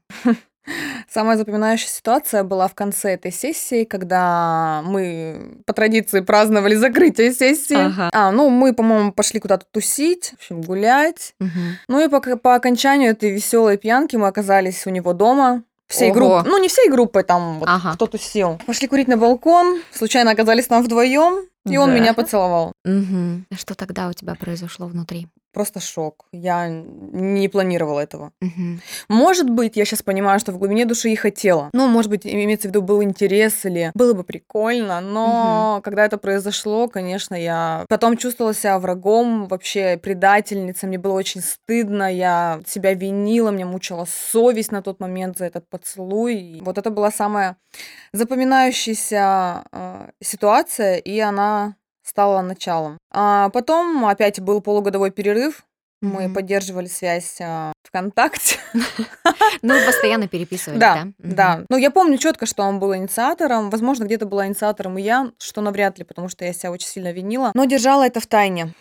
Самая 1.11 1.39
запоминающая 1.39 1.89
ситуация 1.89 2.45
была 2.45 2.69
в 2.69 2.75
конце 2.75 3.15
этой 3.15 3.33
сессии, 3.33 3.85
когда 3.85 4.83
мы 4.85 5.59
по 5.65 5.73
традиции 5.73 6.21
праздновали 6.21 6.75
закрытие 6.75 7.33
сессии. 7.33 7.77
Ага. 7.87 8.11
А, 8.13 8.31
ну, 8.31 8.51
мы, 8.51 8.75
по-моему, 8.75 9.13
пошли 9.13 9.41
куда-то 9.41 9.65
тусить, 9.71 10.31
в 10.31 10.35
общем, 10.35 10.61
гулять. 10.61 11.35
Мгм. 11.41 11.79
Ну 11.89 12.05
и 12.05 12.09
по, 12.09 12.21
по 12.37 12.55
окончанию 12.55 13.13
этой 13.13 13.31
веселой 13.31 13.79
пьянки 13.79 14.17
мы 14.17 14.27
оказались 14.27 14.87
у 14.87 14.91
него 14.91 15.15
дома. 15.15 15.63
Всей 15.87 16.11
Ого. 16.11 16.15
группой. 16.21 16.43
Ну, 16.51 16.59
не 16.59 16.69
всей 16.69 16.91
группой, 16.91 17.23
там 17.23 17.61
вот 17.61 17.69
Ага. 17.71 17.95
кто 17.95 18.07
тусил. 18.07 18.61
Пошли 18.67 18.87
курить 18.89 19.09
на 19.09 19.17
балкон, 19.17 19.81
случайно 19.91 20.31
оказались 20.33 20.67
там 20.67 20.83
вдвоем, 20.83 21.47
и 21.65 21.79
он 21.79 21.89
Да. 21.91 21.97
меня 21.99 22.13
поцеловал. 22.13 22.73
А 22.85 23.55
Что 23.57 23.75
тогда 23.75 24.09
у 24.09 24.13
тебя 24.13 24.35
произошло 24.35 24.87
внутри? 24.87 25.29
Просто 25.59 25.81
шок. 25.81 26.27
Я 26.31 26.69
не 26.69 27.49
планировала 27.49 27.99
этого. 27.99 28.31
Мгм. 28.41 28.81
Может 29.09 29.51
быть, 29.51 29.77
я 29.77 29.85
сейчас 29.85 30.03
понимаю, 30.03 30.39
что 30.39 30.53
в 30.53 30.59
глубине 30.59 30.87
души 30.87 31.09
и 31.09 31.17
хотела. 31.17 31.69
Ну, 31.73 31.89
может 31.89 32.11
быть, 32.11 32.25
имеется 32.25 32.69
в 32.69 32.71
виду, 32.71 32.81
был 32.81 33.03
интерес 33.03 33.65
или 33.65 33.91
было 33.95 34.13
бы 34.13 34.23
прикольно, 34.23 35.01
но 35.01 35.81
когда 35.83 36.05
это 36.05 36.17
произошло, 36.17 36.87
конечно, 36.87 37.35
я 37.35 37.85
потом 37.89 38.17
чувствовала 38.17 38.55
себя 38.55 38.79
врагом, 38.79 39.49
вообще 39.49 39.99
предательницей, 40.01 40.89
мне 40.89 40.99
было 40.99 41.15
очень 41.15 41.41
стыдно, 41.41 42.15
я 42.15 42.61
себя 42.65 42.95
винила, 42.95 43.51
мне 43.51 43.65
мучила 43.65 44.07
совесть 44.31 44.71
на 44.71 44.81
тот 44.81 45.01
момент 45.01 45.39
за 45.39 45.47
этот 45.47 45.69
поцелуй. 45.69 46.37
И 46.37 46.61
вот 46.61 46.79
это 46.79 46.91
была 46.91 47.11
самая 47.11 47.57
запоминающаяся 48.13 49.65
э, 49.73 50.11
ситуация, 50.23 50.99
и 50.99 51.19
она 51.19 51.75
стала 52.09 52.41
началом. 52.43 52.99
А 53.13 53.51
потом 53.51 54.05
опять 54.07 54.41
был 54.41 54.61
полугодовой 54.61 55.11
перерыв, 55.11 55.65
мы 56.01 56.25
Мгм. 56.25 56.35
поддерживали 56.35 56.87
связь 56.87 57.41
а, 57.41 57.73
ВКонтакте. 57.85 58.57
Ну, 59.63 59.75
постоянно 59.87 60.29
переписывались, 60.29 60.79
Да, 60.79 61.09
да? 61.19 61.35
Да. 61.59 61.65
Ну, 61.69 61.77
я 61.77 61.91
помню 61.91 62.17
четко, 62.19 62.47
что 62.47 62.63
он 62.63 62.79
был 62.79 62.95
инициатором. 62.95 63.71
Возможно, 63.71 64.05
где-то 64.05 64.27
была 64.27 64.47
инициатором 64.47 64.99
и 64.99 65.03
я, 65.03 65.33
что 65.39 65.61
навряд 65.63 65.99
ли, 65.99 66.05
потому 66.05 66.29
что 66.29 66.45
я 66.45 66.53
себя 66.53 66.71
очень 66.71 66.87
сильно 66.87 67.13
винила. 67.13 67.51
Но 67.55 67.65
держала 67.65 68.07
это 68.07 68.21
в 68.21 68.27
тайне. 68.27 68.75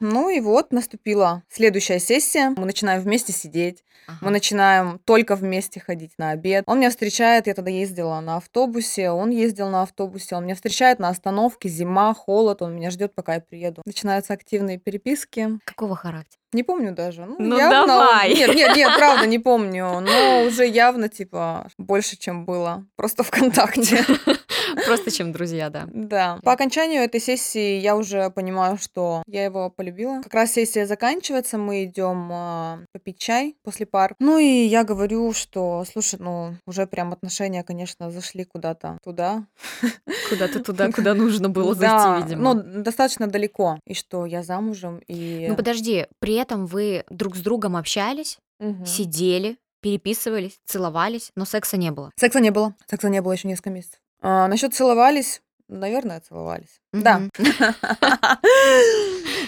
Ну 0.00 0.28
и 0.30 0.40
вот 0.40 0.72
наступила 0.72 1.42
следующая 1.50 1.98
сессия. 1.98 2.52
Мы 2.56 2.66
начинаем 2.66 3.00
вместе 3.00 3.32
сидеть. 3.32 3.82
Мы 4.20 4.30
начинаем 4.30 4.98
только 5.04 5.36
вместе 5.36 5.78
ходить 5.78 6.12
на 6.18 6.30
обед. 6.30 6.64
Он 6.66 6.78
меня 6.78 6.90
встречает, 6.90 7.46
я 7.46 7.54
тогда 7.54 7.70
ездила 7.70 8.18
на 8.20 8.38
автобусе, 8.38 9.10
он 9.10 9.30
ездил 9.30 9.68
на 9.68 9.82
автобусе, 9.82 10.34
он 10.34 10.44
меня 10.44 10.56
встречает 10.56 10.98
на 10.98 11.08
остановке, 11.10 11.68
зима, 11.68 12.12
холод, 12.14 12.60
он 12.62 12.74
меня 12.74 12.90
ждет, 12.90 13.14
пока 13.14 13.34
я 13.34 13.40
приеду. 13.40 13.82
Начинаются 13.84 14.32
активные 14.32 14.78
переписки. 14.78 15.60
Какого 15.64 15.94
характера? 15.94 16.40
Не 16.52 16.64
помню 16.64 16.92
даже. 16.92 17.24
Ну, 17.24 17.36
Ну, 17.38 17.56
явно... 17.56 17.86
давай. 17.86 18.34
Нет, 18.34 18.49
нет, 18.54 18.76
нет, 18.76 18.90
правда, 18.96 19.26
не 19.26 19.38
помню. 19.38 20.00
Но 20.00 20.44
уже 20.46 20.66
явно, 20.66 21.08
типа, 21.08 21.68
больше, 21.78 22.16
чем 22.16 22.44
было. 22.44 22.84
Просто 22.96 23.22
ВКонтакте. 23.22 24.04
Просто 24.86 25.10
чем 25.10 25.32
друзья, 25.32 25.70
да. 25.70 25.88
Да. 25.92 26.38
По 26.42 26.52
окончанию 26.52 27.02
этой 27.02 27.20
сессии 27.20 27.78
я 27.78 27.96
уже 27.96 28.30
понимаю, 28.30 28.78
что 28.78 29.22
я 29.26 29.44
его 29.44 29.70
полюбила. 29.70 30.22
Как 30.22 30.34
раз 30.34 30.52
сессия 30.52 30.86
заканчивается, 30.86 31.58
мы 31.58 31.84
идем 31.84 32.30
а, 32.32 32.80
попить 32.92 33.18
чай 33.18 33.56
после 33.62 33.86
пар. 33.86 34.14
Ну 34.18 34.38
и 34.38 34.64
я 34.64 34.84
говорю, 34.84 35.32
что, 35.32 35.84
слушай, 35.90 36.18
ну, 36.18 36.54
уже 36.66 36.86
прям 36.86 37.12
отношения, 37.12 37.62
конечно, 37.62 38.10
зашли 38.10 38.44
куда-то 38.44 38.98
туда. 39.02 39.44
Куда-то 40.28 40.60
туда, 40.60 40.90
куда 40.92 41.14
нужно 41.14 41.48
было 41.48 41.74
зайти, 41.74 42.22
видимо. 42.22 42.54
Ну, 42.54 42.82
достаточно 42.82 43.26
далеко. 43.26 43.78
И 43.84 43.94
что 43.94 44.26
я 44.26 44.42
замужем, 44.42 45.00
и... 45.08 45.46
Ну, 45.48 45.56
подожди, 45.56 46.06
при 46.20 46.34
этом 46.34 46.66
вы 46.66 47.04
друг 47.10 47.36
с 47.36 47.40
другом 47.40 47.76
общались, 47.76 48.38
Мгм. 48.60 48.86
сидели, 48.86 49.56
переписывались, 49.80 50.60
целовались, 50.66 51.32
но 51.34 51.44
секса 51.44 51.76
не 51.76 51.90
было. 51.90 52.12
Секса 52.16 52.38
не 52.40 52.50
было. 52.50 52.74
Секса 52.86 53.08
не 53.08 53.20
было 53.20 53.32
еще 53.32 53.48
несколько 53.48 53.70
месяцев. 53.70 53.98
А, 54.20 54.46
насчет 54.48 54.74
целовались, 54.74 55.40
наверное, 55.68 56.20
целовались. 56.20 56.80
Да. 56.92 57.18
Мгм. 57.20 57.30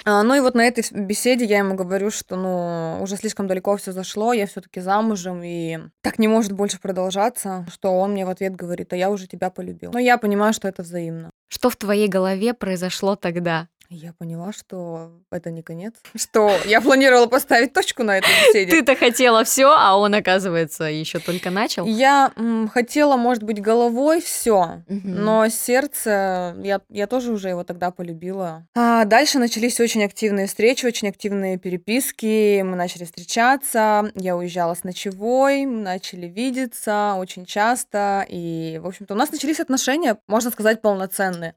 А, 0.04 0.24
Ну 0.24 0.34
и 0.34 0.40
вот 0.40 0.54
на 0.56 0.62
этой 0.66 0.84
беседе 0.92 1.44
я 1.44 1.58
ему 1.58 1.74
говорю, 1.76 2.10
что 2.10 2.34
ну 2.34 2.98
уже 3.02 3.16
слишком 3.16 3.46
далеко 3.46 3.76
все 3.76 3.92
зашло, 3.92 4.32
я 4.32 4.46
все-таки 4.48 4.80
замужем, 4.80 5.42
и 5.44 5.78
так 6.00 6.18
не 6.18 6.26
может 6.26 6.50
больше 6.52 6.80
продолжаться, 6.80 7.64
что 7.72 7.92
он 7.92 8.12
мне 8.12 8.26
в 8.26 8.30
ответ 8.30 8.56
говорит, 8.56 8.92
а 8.92 8.96
я 8.96 9.10
уже 9.10 9.28
тебя 9.28 9.48
полюбил. 9.50 9.92
Но 9.92 10.00
я 10.00 10.18
понимаю, 10.18 10.52
что 10.54 10.66
это 10.66 10.82
взаимно. 10.82 11.30
Что 11.48 11.70
в 11.70 11.76
твоей 11.76 12.08
голове 12.08 12.52
произошло 12.52 13.14
тогда? 13.14 13.68
Я 13.94 14.14
поняла, 14.14 14.52
что 14.52 15.10
это 15.30 15.50
не 15.50 15.62
конец, 15.62 15.92
что 16.16 16.50
я 16.64 16.80
планировала 16.80 17.26
поставить 17.26 17.74
точку 17.74 18.02
на 18.02 18.16
этой 18.18 18.28
беседе. 18.48 18.70
Ты-то 18.70 18.96
хотела 18.96 19.44
все, 19.44 19.66
а 19.76 19.98
он, 19.98 20.14
оказывается, 20.14 20.84
еще 20.84 21.18
только 21.18 21.50
начал. 21.50 21.84
Я 21.84 22.32
м, 22.36 22.68
хотела, 22.68 23.16
может 23.18 23.42
быть, 23.42 23.60
головой 23.60 24.22
все, 24.22 24.82
но 24.88 25.46
сердце, 25.48 26.56
я, 26.62 26.80
я 26.88 27.06
тоже 27.06 27.32
уже 27.32 27.50
его 27.50 27.64
тогда 27.64 27.90
полюбила. 27.90 28.66
А 28.74 29.04
дальше 29.04 29.38
начались 29.38 29.78
очень 29.78 30.04
активные 30.04 30.46
встречи, 30.46 30.86
очень 30.86 31.08
активные 31.08 31.58
переписки. 31.58 32.62
Мы 32.62 32.76
начали 32.76 33.04
встречаться, 33.04 34.10
я 34.14 34.36
уезжала 34.36 34.74
с 34.74 34.84
ночевой, 34.84 35.66
мы 35.66 35.82
начали 35.82 36.26
видеться 36.26 37.14
очень 37.18 37.44
часто. 37.44 38.24
И, 38.28 38.80
в 38.82 38.86
общем-то, 38.86 39.12
у 39.12 39.16
нас 39.18 39.30
начались 39.30 39.60
отношения, 39.60 40.16
можно 40.26 40.50
сказать, 40.50 40.80
полноценные. 40.80 41.54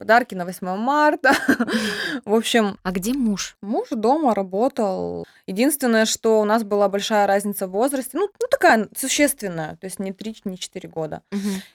Подарки 0.00 0.34
на 0.34 0.44
8 0.44 0.76
марта. 0.76 1.32
В 2.24 2.34
общем, 2.34 2.78
А 2.82 2.92
где 2.92 3.12
муж? 3.12 3.56
Муж 3.62 3.88
дома 3.90 4.34
работал. 4.34 5.26
Единственное, 5.46 6.06
что 6.06 6.40
у 6.40 6.44
нас 6.44 6.64
была 6.64 6.88
большая 6.88 7.26
разница 7.26 7.68
в 7.68 7.70
возрасте, 7.70 8.10
ну, 8.14 8.28
ну 8.40 8.46
такая 8.50 8.88
существенная, 8.96 9.76
то 9.76 9.84
есть 9.84 9.98
не 9.98 10.12
3, 10.12 10.42
не 10.44 10.58
4 10.58 10.88
года. 10.88 11.22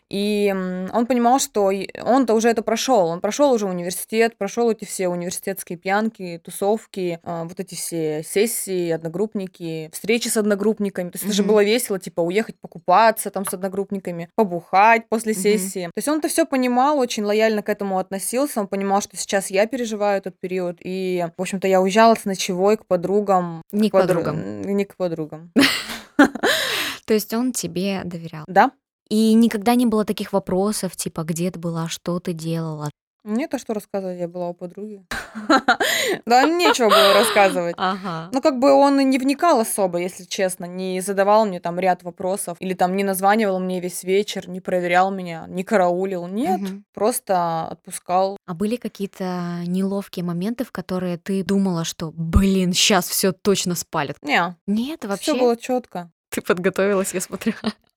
И 0.09 0.53
он 0.93 1.05
понимал, 1.05 1.39
что 1.39 1.71
он-то 2.03 2.33
уже 2.33 2.49
это 2.49 2.61
прошел. 2.63 3.07
Он 3.07 3.21
прошел 3.21 3.51
уже 3.53 3.65
университет, 3.65 4.37
прошел 4.37 4.69
эти 4.69 4.83
все 4.83 5.07
университетские 5.07 5.77
пьянки, 5.77 6.41
тусовки, 6.43 7.19
а, 7.23 7.45
вот 7.45 7.59
эти 7.59 7.75
все 7.75 8.23
сессии, 8.23 8.89
одногруппники, 8.89 9.89
встречи 9.93 10.27
с 10.27 10.35
одногруппниками. 10.35 11.09
То 11.09 11.15
есть 11.15 11.25
это 11.25 11.33
же 11.33 11.43
было 11.43 11.63
весело, 11.63 11.97
типа 11.99 12.19
уехать 12.21 12.55
покупаться 12.59 13.29
там 13.29 13.45
с 13.45 13.53
одногруппниками, 13.53 14.29
побухать 14.35 15.07
после 15.07 15.33
сессии. 15.33 15.85
То 15.85 15.97
есть 15.97 16.07
он 16.09 16.19
это 16.19 16.27
все 16.27 16.45
понимал, 16.45 16.99
очень 16.99 17.23
лояльно 17.23 17.61
к 17.63 17.69
этому 17.69 17.97
относился. 17.97 18.59
Он 18.59 18.67
понимал, 18.67 19.01
что 19.01 19.15
сейчас 19.15 19.49
я 19.49 19.65
переживаю 19.65 19.90
этот 19.97 20.39
период. 20.39 20.77
И, 20.83 21.25
в 21.37 21.41
общем-то, 21.41 21.67
я 21.67 21.81
уезжала 21.81 22.15
с 22.15 22.25
ночевой 22.25 22.77
к 22.77 22.85
подругам. 22.85 23.61
Не 23.71 23.89
к 23.89 23.93
подру- 23.93 24.07
подругам. 24.07 24.61
Не 24.61 24.85
к 24.85 24.95
подругам. 24.95 25.51
То 27.05 27.13
есть 27.13 27.33
он 27.33 27.51
тебе 27.51 28.01
доверял. 28.05 28.45
Да? 28.47 28.71
И 29.09 29.33
никогда 29.33 29.75
не 29.75 29.85
было 29.85 30.05
таких 30.05 30.31
вопросов, 30.31 30.95
типа, 30.95 31.23
где 31.23 31.51
ты 31.51 31.59
была, 31.59 31.89
что 31.89 32.19
ты 32.19 32.33
делала? 32.33 32.89
Нет, 33.23 33.53
а 33.53 33.59
что 33.59 33.73
рассказывать? 33.73 34.19
Я 34.19 34.27
была 34.27 34.49
у 34.49 34.53
подруги. 34.53 35.05
Да, 36.25 36.43
нечего 36.43 36.89
было 36.89 37.13
рассказывать. 37.13 37.75
Ага. 37.77 38.29
Ну, 38.33 38.41
как 38.41 38.59
бы 38.59 38.71
он 38.71 38.99
и 38.99 39.03
не 39.03 39.17
вникал 39.17 39.59
особо, 39.59 39.99
если 39.99 40.23
честно, 40.23 40.65
не 40.65 40.99
задавал 41.01 41.45
мне 41.45 41.59
там 41.59 41.79
ряд 41.79 42.03
вопросов, 42.03 42.57
или 42.59 42.73
там 42.73 42.95
не 42.95 43.03
названивал 43.03 43.59
мне 43.59 43.79
весь 43.79 44.03
вечер, 44.03 44.49
не 44.49 44.59
проверял 44.59 45.11
меня, 45.11 45.45
не 45.47 45.63
караулил. 45.63 46.27
Нет, 46.27 46.59
просто 46.93 47.67
отпускал. 47.67 48.37
А 48.45 48.53
были 48.53 48.75
какие-то 48.75 49.61
неловкие 49.65 50.25
моменты, 50.25 50.65
в 50.65 50.71
которые 50.71 51.17
ты 51.17 51.43
думала, 51.43 51.85
что, 51.85 52.11
блин, 52.13 52.73
сейчас 52.73 53.07
все 53.07 53.31
точно 53.31 53.75
спалят? 53.75 54.17
Не, 54.21 54.55
Нет, 54.67 55.05
вообще. 55.05 55.33
все 55.33 55.39
было 55.39 55.55
четко. 55.55 56.11
Ты 56.29 56.41
подготовилась, 56.41 57.13
я 57.13 57.21
смотрю. 57.21 57.53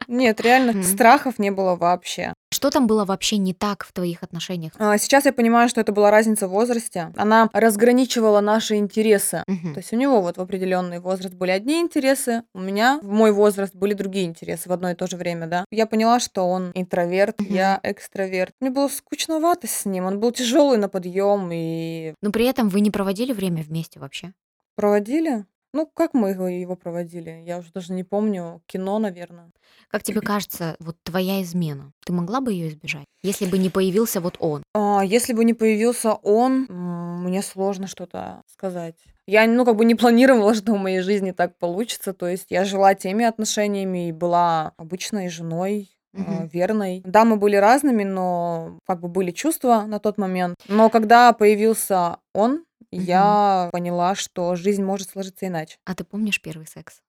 Нет, 0.09 0.41
реально, 0.41 0.83
страхов 0.83 1.39
не 1.39 1.51
было 1.51 1.77
вообще. 1.77 2.33
Что 2.55 2.71
там 2.71 2.87
было 2.87 3.05
вообще 3.05 3.37
не 3.39 3.53
так 3.53 3.85
в 3.85 3.93
твоих 3.93 4.23
отношениях? 4.23 4.75
А, 4.79 4.97
Сейчас 4.97 5.25
я 5.25 5.33
понимаю, 5.33 5.69
что 5.69 5.81
это 5.81 5.91
была 5.91 6.13
разница 6.13 6.47
в 6.47 6.53
возрасте. 6.53 7.13
Она 7.17 7.51
разграничивала 7.53 8.41
наши 8.41 8.77
интересы. 8.77 9.43
Мгм. 9.49 9.75
То 9.75 9.81
есть 9.81 9.93
у 9.93 9.97
него 9.97 10.23
вот 10.23 10.37
в 10.37 10.41
определенный 10.41 11.01
возраст 11.01 11.35
были 11.35 11.51
одни 11.51 11.81
интересы, 11.81 12.45
у 12.55 12.61
меня 12.61 13.01
в 13.03 13.09
мой 13.09 13.33
возраст 13.33 13.75
были 13.75 13.93
другие 13.95 14.27
интересы 14.27 14.69
в 14.69 14.73
одно 14.73 14.93
и 14.93 14.95
то 14.95 15.09
же 15.09 15.17
время, 15.17 15.49
да. 15.49 15.65
Я 15.73 15.87
поняла, 15.87 16.21
что 16.21 16.43
он 16.49 16.71
интроверт, 16.77 17.41
Мгм. 17.41 17.53
я 17.53 17.81
экстраверт. 17.83 18.53
Мне 18.61 18.71
было 18.71 18.87
скучновато 18.87 19.67
с 19.67 19.85
ним, 19.85 20.05
он 20.05 20.21
был 20.21 20.31
тяжелый 20.31 20.79
на 20.79 20.89
подъем 20.89 21.51
и 21.53 22.15
Но 22.23 22.31
при 22.31 22.45
этом 22.47 22.69
вы 22.69 22.83
не 22.83 22.93
проводили 22.93 23.33
время 23.33 23.65
вместе 23.65 23.99
вообще? 23.99 24.33
проводили. 24.77 25.45
Ну, 25.75 25.91
как 25.93 26.15
мы 26.15 26.31
его, 26.31 26.47
его 26.47 26.77
проводили? 26.77 27.43
Я 27.45 27.59
уже 27.59 27.73
даже 27.73 27.93
не 27.93 28.05
помню. 28.05 28.63
Кино, 28.67 29.01
наверное. 29.01 29.51
Как 29.91 30.05
тебе 30.05 30.21
кажется, 30.21 30.77
вот 30.79 30.97
твоя 31.03 31.43
измена, 31.43 31.91
ты 32.07 32.13
могла 32.13 32.41
бы 32.41 32.53
ее 32.53 32.69
избежать, 32.69 33.07
если 33.25 33.47
бы 33.47 33.59
не 33.59 33.71
появился 33.71 34.21
вот 34.21 34.37
он? 34.39 34.63
А, 34.73 35.03
если 35.05 35.33
бы 35.33 35.45
не 35.45 35.53
появился 35.53 36.13
он, 36.13 36.67
м, 36.69 37.25
мне 37.25 37.43
сложно 37.43 37.89
что-то 37.89 38.43
сказать. 38.47 38.95
Я, 39.27 39.47
ну, 39.49 39.65
как 39.65 39.75
бы 39.75 39.85
не 39.85 39.97
планировала, 39.97 40.55
что 40.55 40.75
в 40.75 40.79
моей 40.79 41.01
жизни 41.01 41.33
так 41.33 41.59
получится. 41.59 42.13
То 42.13 42.29
есть 42.29 42.47
я 42.51 42.65
жила 42.65 42.95
теми 42.95 43.25
отношениями 43.25 44.09
и 44.09 44.13
была 44.13 44.75
обычной 44.77 45.29
женой, 45.29 45.91
Мгм. 46.13 46.47
верной. 46.47 47.03
Да, 47.05 47.25
мы 47.25 47.35
были 47.37 47.57
разными, 47.57 48.05
но 48.05 48.79
как 48.87 49.01
бы 49.01 49.09
были 49.09 49.33
чувства 49.33 49.83
на 49.89 49.99
тот 49.99 50.17
момент. 50.19 50.55
Но 50.69 50.89
когда 50.89 51.33
появился 51.33 52.19
он, 52.33 52.65
я 52.97 53.69
поняла, 53.73 54.15
что 54.15 54.57
жизнь 54.57 54.83
может 54.83 55.11
сложиться 55.11 55.47
иначе. 55.47 55.79
А 55.85 55.95
ты 55.95 56.05
помнишь 56.05 56.41
первый 56.41 56.67
секс? 56.67 57.01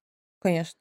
Конечно. 0.41 0.77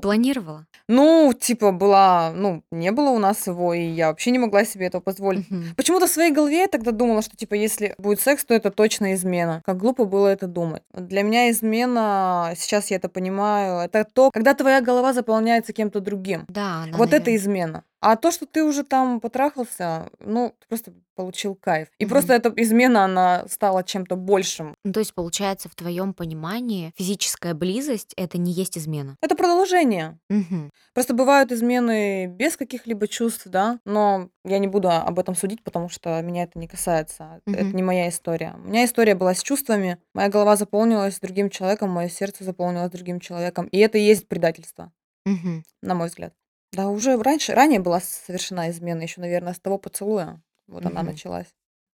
Планировала? 0.00 0.64
Ну, 0.86 1.34
типа, 1.38 1.72
была, 1.72 2.32
ну, 2.32 2.62
не 2.70 2.92
было 2.92 3.10
у 3.10 3.18
нас 3.18 3.48
его, 3.48 3.74
и 3.74 3.82
я 3.82 4.08
вообще 4.08 4.30
не 4.30 4.38
могла 4.38 4.64
себе 4.64 4.86
этого 4.86 5.00
позволить. 5.00 5.50
Мгм. 5.50 5.74
Почему-то 5.76 6.06
в 6.06 6.10
своей 6.10 6.32
голове 6.32 6.58
я 6.58 6.68
тогда 6.68 6.92
думала, 6.92 7.20
что, 7.20 7.36
типа, 7.36 7.54
если 7.54 7.96
будет 7.98 8.20
секс, 8.20 8.44
то 8.44 8.54
это 8.54 8.70
точно 8.70 9.14
измена. 9.14 9.60
Как 9.66 9.76
глупо 9.76 10.04
было 10.04 10.28
это 10.28 10.46
думать. 10.46 10.84
Для 10.92 11.22
меня 11.22 11.50
измена, 11.50 12.52
сейчас 12.56 12.92
я 12.92 12.96
это 12.98 13.08
понимаю, 13.08 13.80
это 13.80 14.04
то, 14.04 14.30
когда 14.30 14.54
твоя 14.54 14.80
голова 14.80 15.12
заполняется 15.12 15.72
кем-то 15.72 15.98
другим. 15.98 16.44
Да, 16.48 16.84
да, 16.90 16.96
вот 16.96 17.08
это 17.08 17.26
наверно. 17.26 17.36
измена. 17.36 17.84
А 18.00 18.16
то, 18.16 18.30
что 18.30 18.46
ты 18.46 18.62
уже 18.62 18.84
там 18.84 19.20
потрахался, 19.20 20.10
ну, 20.20 20.54
ты 20.60 20.68
просто 20.68 20.92
получил 21.16 21.56
кайф. 21.56 21.88
И 21.98 22.04
Мгм. 22.04 22.10
просто 22.10 22.32
эта 22.34 22.52
измена, 22.56 23.04
она 23.04 23.44
стала 23.48 23.82
чем-то 23.82 24.14
большим. 24.14 24.76
Ну, 24.84 24.92
то 24.92 25.00
есть, 25.00 25.14
получается, 25.14 25.68
в 25.68 25.74
твоем 25.74 26.14
понимании 26.14 26.92
физическая 26.96 27.54
близость 27.54 28.14
это 28.16 28.38
не 28.38 28.52
есть 28.52 28.78
измена. 28.78 29.16
Это 29.20 29.34
продолжение. 29.34 30.18
Мгм. 30.30 30.70
Просто 30.94 31.14
бывают 31.14 31.50
измены 31.50 32.26
без 32.26 32.56
каких-либо 32.56 33.08
чувств, 33.08 33.46
да, 33.46 33.80
но 33.84 34.28
я 34.44 34.58
не 34.60 34.68
буду 34.68 34.90
об 34.90 35.18
этом 35.18 35.34
судить, 35.34 35.64
потому 35.64 35.88
что 35.88 36.20
меня 36.22 36.44
это 36.44 36.56
не 36.58 36.68
касается. 36.68 37.40
Это 37.46 37.64
Мгм. 37.64 37.76
не 37.76 37.82
моя 37.82 38.08
история. 38.08 38.54
У 38.62 38.68
меня 38.68 38.84
история 38.84 39.16
была 39.16 39.34
с 39.34 39.42
чувствами. 39.42 39.98
Моя 40.14 40.28
голова 40.28 40.54
заполнилась 40.56 41.18
другим 41.18 41.50
человеком, 41.50 41.90
мое 41.90 42.08
сердце 42.08 42.44
заполнилось 42.44 42.90
другим 42.92 43.18
человеком. 43.18 43.66
И 43.66 43.78
это 43.78 43.98
и 43.98 44.02
есть 44.02 44.28
предательство, 44.28 44.92
Мгм. 45.24 45.64
на 45.82 45.94
мой 45.96 46.06
взгляд. 46.08 46.32
Да, 46.72 46.88
уже 46.88 47.16
раньше, 47.20 47.54
ранее 47.54 47.80
была 47.80 48.00
совершена 48.00 48.70
измена, 48.70 49.02
еще, 49.02 49.20
наверное, 49.20 49.54
с 49.54 49.60
того 49.60 49.78
поцелуя. 49.78 50.42
Вот 50.66 50.84
она 50.84 51.02
Мгм. 51.02 51.12
началась. 51.12 51.46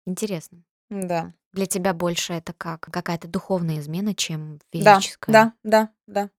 Интересно. 0.06 0.64
Да. 0.90 1.34
Для 1.54 1.66
тебя 1.66 1.94
больше 1.94 2.34
это 2.34 2.54
как 2.54 2.82
какая-то 2.82 3.28
духовная 3.28 3.80
измена, 3.80 4.14
чем 4.14 4.60
Да, 4.72 5.00
физическая. 5.00 5.34
да, 5.34 5.54
да, 5.64 5.90
да. 6.08 6.30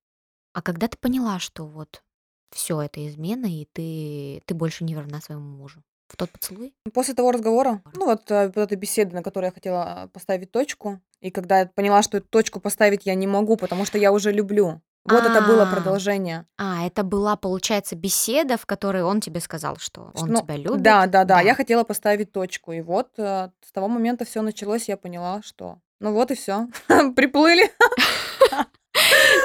А 0.53 0.63
когда 0.63 0.89
ты 0.89 0.97
поняла, 0.97 1.39
что 1.39 1.67
вот 1.67 2.03
все 2.51 2.81
это 2.81 3.07
измена, 3.07 3.47
и 3.47 3.67
ты, 3.73 4.43
ты 4.47 4.55
больше 4.55 4.85
не 4.85 4.95
верна 4.95 5.21
своему 5.21 5.57
мужу? 5.57 5.83
В 6.09 6.17
тот 6.17 6.31
поцелуй? 6.31 6.75
После 6.93 7.15
того 7.15 7.31
разговора, 7.31 7.83
ну 7.93 8.07
вот, 8.07 8.29
э, 8.31 8.47
вот 8.47 8.57
этой 8.57 8.77
беседы, 8.77 9.15
на 9.15 9.23
которой 9.23 9.47
я 9.47 9.53
хотела 9.53 10.03
а, 10.03 10.09
поставить 10.09 10.51
точку, 10.51 11.01
и 11.21 11.31
когда 11.31 11.61
я 11.61 11.67
поняла, 11.67 12.03
что 12.03 12.19
эту 12.19 12.27
точку 12.29 12.59
поставить 12.59 13.07
я 13.07 13.15
не 13.15 13.29
могу, 13.29 13.57
потому 13.57 13.85
что 13.85 13.99
я 13.99 14.11
уже 14.11 14.33
люблю. 14.33 14.81
Вот 15.05 15.25
это 15.25 15.41
было 15.43 15.63
А. 15.63 15.67
продолжение. 15.67 16.45
А, 16.59 16.87
это 16.87 17.03
была, 17.03 17.37
получается, 17.37 17.97
беседа, 17.97 18.57
в 18.57 18.67
которой 18.67 19.03
он 19.03 19.21
тебе 19.21 19.41
сказал, 19.41 19.77
что 19.79 20.11
он 20.15 20.29
Ну, 20.31 20.41
тебя 20.43 20.57
любит. 20.57 20.83
Да, 20.83 21.07
да, 21.07 21.25
да, 21.25 21.41
я 21.41 21.55
хотела 21.55 21.85
поставить 21.85 22.33
точку. 22.33 22.73
И 22.73 22.81
вот 22.83 23.09
э, 23.19 23.49
с 23.67 23.73
того 23.73 23.89
момента 23.89 24.25
все 24.25 24.43
началось, 24.43 24.89
я 24.89 24.97
поняла, 24.97 25.41
что 25.43 25.79
ну 26.01 26.13
вот 26.13 26.31
и 26.31 26.35
все. 26.35 26.67
Приплыли. 27.17 27.71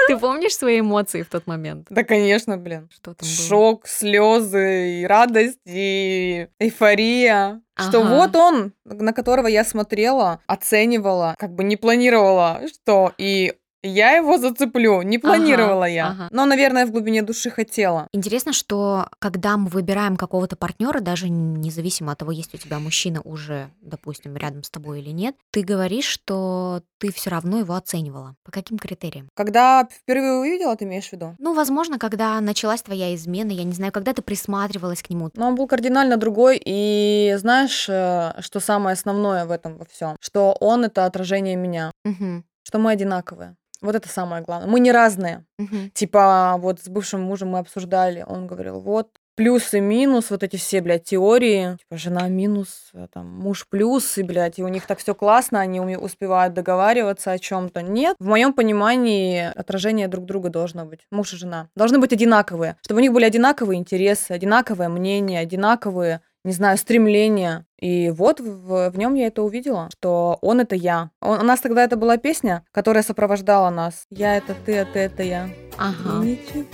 Ты 0.08 0.18
помнишь 0.18 0.56
свои 0.58 0.80
эмоции 0.80 1.22
в 1.22 1.30
тот 1.30 1.48
момент? 1.48 1.88
Да, 1.90 2.04
конечно, 2.04 2.58
блин. 2.58 2.90
Что 2.94 3.14
там 3.14 3.28
было? 3.28 3.48
Шок, 3.48 3.88
слезы, 3.88 5.02
и 5.02 5.06
радость, 5.06 5.60
и 5.66 6.48
эйфория. 6.60 7.62
Что 7.78 8.02
Ага. 8.02 8.10
вот 8.10 8.36
он, 8.36 8.74
на 8.86 9.14
которого 9.14 9.48
я 9.48 9.64
смотрела, 9.64 10.40
оценивала, 10.48 11.36
как 11.38 11.54
бы 11.54 11.64
не 11.64 11.76
планировала, 11.78 12.62
что 12.74 13.14
и 13.18 13.54
я 13.88 14.12
его 14.18 14.38
зацеплю. 14.38 15.01
Не 15.01 15.18
планировала 15.18 15.86
я. 15.86 16.08
ага. 16.08 16.27
Но, 16.32 16.46
наверное, 16.46 16.86
в 16.86 16.92
глубине 16.92 17.22
души 17.22 17.50
хотела. 17.50 18.08
Интересно, 18.12 18.54
что 18.54 19.08
когда 19.20 19.58
мы 19.58 19.68
выбираем 19.70 20.18
какого-то 20.18 20.56
партнера, 20.56 21.00
даже 21.00 21.30
независимо 21.30 22.12
от 22.12 22.20
того, 22.20 22.32
есть 22.32 22.54
у 22.54 22.58
тебя 22.58 22.80
мужчина 22.80 23.22
уже, 23.22 23.70
допустим, 23.82 24.36
рядом 24.38 24.63
с 24.63 24.70
тобой 24.70 25.01
или 25.01 25.12
нет, 25.12 25.36
ты 25.51 25.63
говоришь, 25.63 26.06
что 26.06 26.82
ты 26.98 27.12
все 27.12 27.30
равно 27.30 27.60
его 27.60 27.75
оценивала. 27.75 28.36
По 28.44 28.51
каким 28.51 28.77
критериям? 28.77 29.30
Когда 29.36 29.88
впервые 29.92 30.34
увидела, 30.39 30.75
ты 30.75 30.86
имеешь 30.86 31.10
в 31.10 31.13
виду? 31.13 31.36
Ну, 31.39 31.54
возможно, 31.54 32.00
когда 32.00 32.39
началась 32.42 32.82
твоя 32.82 33.13
измена, 33.15 33.51
я 33.51 33.63
не 33.63 33.74
знаю, 33.74 33.92
когда 33.92 34.13
ты 34.13 34.22
присматривалась 34.22 35.04
к 35.04 35.10
нему. 35.10 35.30
Но 35.36 35.48
он 35.48 35.56
был 35.56 35.68
кардинально 35.68 36.18
другой, 36.18 36.62
и 36.63 37.36
знаешь, 37.38 37.88
э, 37.89 38.34
что 38.39 38.60
самое 38.60 38.94
основное 38.94 39.46
в 39.46 39.51
этом 39.51 39.77
во 39.77 39.86
всем? 39.86 40.15
Что 40.20 40.56
он 40.60 40.86
это 40.86 41.06
отражение 41.06 41.56
меня, 41.56 41.92
Мгм, 42.04 42.44
что 42.63 42.80
мы 42.80 42.92
одинаковые. 42.92 43.56
Вот 43.86 43.96
это 43.96 44.10
самое 44.10 44.44
главное. 44.44 44.70
Мы 44.70 44.80
не 44.80 44.92
разные. 44.92 45.46
мгм. 45.58 45.92
Типа, 45.94 46.56
вот 46.58 46.82
с 46.82 46.88
бывшим 46.88 47.22
мужем 47.22 47.50
мы 47.50 47.60
обсуждали, 47.60 48.25
он 48.27 48.48
говорил, 48.48 48.80
вот, 48.80 49.10
плюс 49.36 49.74
и 49.74 49.80
минус, 49.80 50.32
вот 50.32 50.44
эти 50.44 50.56
все, 50.56 50.82
блядь, 50.82 51.04
теории, 51.04 51.77
типа, 51.77 51.98
жена 51.98 52.27
минус, 52.27 52.89
а 52.94 53.08
там, 53.08 53.27
муж 53.27 53.68
плюс, 53.70 54.18
и, 54.18 54.24
блядь, 54.24 54.60
и 54.60 54.63
у 54.63 54.68
них 54.68 54.86
так 54.88 55.00
все 55.00 55.13
классно, 55.13 55.60
они 55.60 55.80
успевают 55.80 56.54
договариваться 56.54 57.32
о 57.32 57.39
чем 57.39 57.70
то 57.70 57.82
Нет, 57.82 58.15
в 58.20 58.25
моем 58.25 58.54
понимании 58.54 59.51
отражение 59.56 60.08
друг 60.08 60.25
друга 60.25 60.50
должно 60.50 60.86
быть, 60.86 61.01
муж 61.12 61.34
и 61.34 61.38
жена. 61.38 61.70
Должны 61.75 62.00
быть 62.00 62.13
одинаковые, 62.13 62.77
чтобы 62.82 63.00
у 63.00 63.04
них 63.04 63.13
были 63.13 63.25
одинаковые 63.25 63.77
интересы, 63.77 64.32
одинаковое 64.32 64.89
мнение, 64.89 65.39
одинаковые 65.39 66.22
не 66.46 66.54
знаю, 66.54 66.77
стремления. 66.77 67.65
И 67.86 68.10
вот 68.10 68.39
в, 68.39 68.89
в 68.89 68.98
нем 68.98 69.13
я 69.13 69.27
это 69.27 69.44
увидела, 69.44 69.92
что 69.92 70.39
он 70.42 70.60
это 70.60 70.75
я. 70.75 71.12
Он- 71.22 71.42
у 71.42 71.44
нас 71.44 71.60
тогда 71.62 71.84
это 71.84 71.96
была 71.98 72.18
песня, 72.18 72.65
которая 72.72 73.04
сопровождала 73.04 73.70
нас. 73.70 74.06
Я 74.10 74.38
это 74.38 74.56
ты, 74.65 74.80
а 74.80 74.86
ты 74.86 74.98
это 75.01 75.22
я. 75.22 75.51
Ага. 75.77 76.24
И 76.24 76.30
ничего 76.30 76.65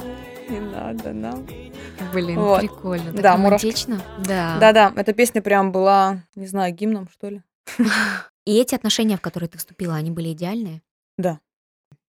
не 0.48 0.60
надо 0.62 1.12
нам. 1.12 1.46
Блин, 2.14 2.40
Вот. 2.40 2.62
прикольно. 2.62 3.12
Так 3.12 3.22
Да, 3.22 3.34
романтично. 3.34 4.02
Да. 4.26 4.58
Да-да, 4.62 4.94
эта 4.96 5.12
песня 5.12 5.42
прям 5.42 5.74
была, 5.74 6.24
не 6.36 6.48
знаю, 6.48 6.74
гимном, 6.74 7.10
что 7.10 7.28
ли. 7.28 7.44
И 8.46 8.58
эти 8.58 8.74
отношения, 8.74 9.18
в 9.18 9.22
которые 9.22 9.50
ты 9.50 9.58
вступила, 9.58 9.96
они 9.96 10.12
были 10.12 10.32
идеальные? 10.32 10.82
Да. 11.18 11.42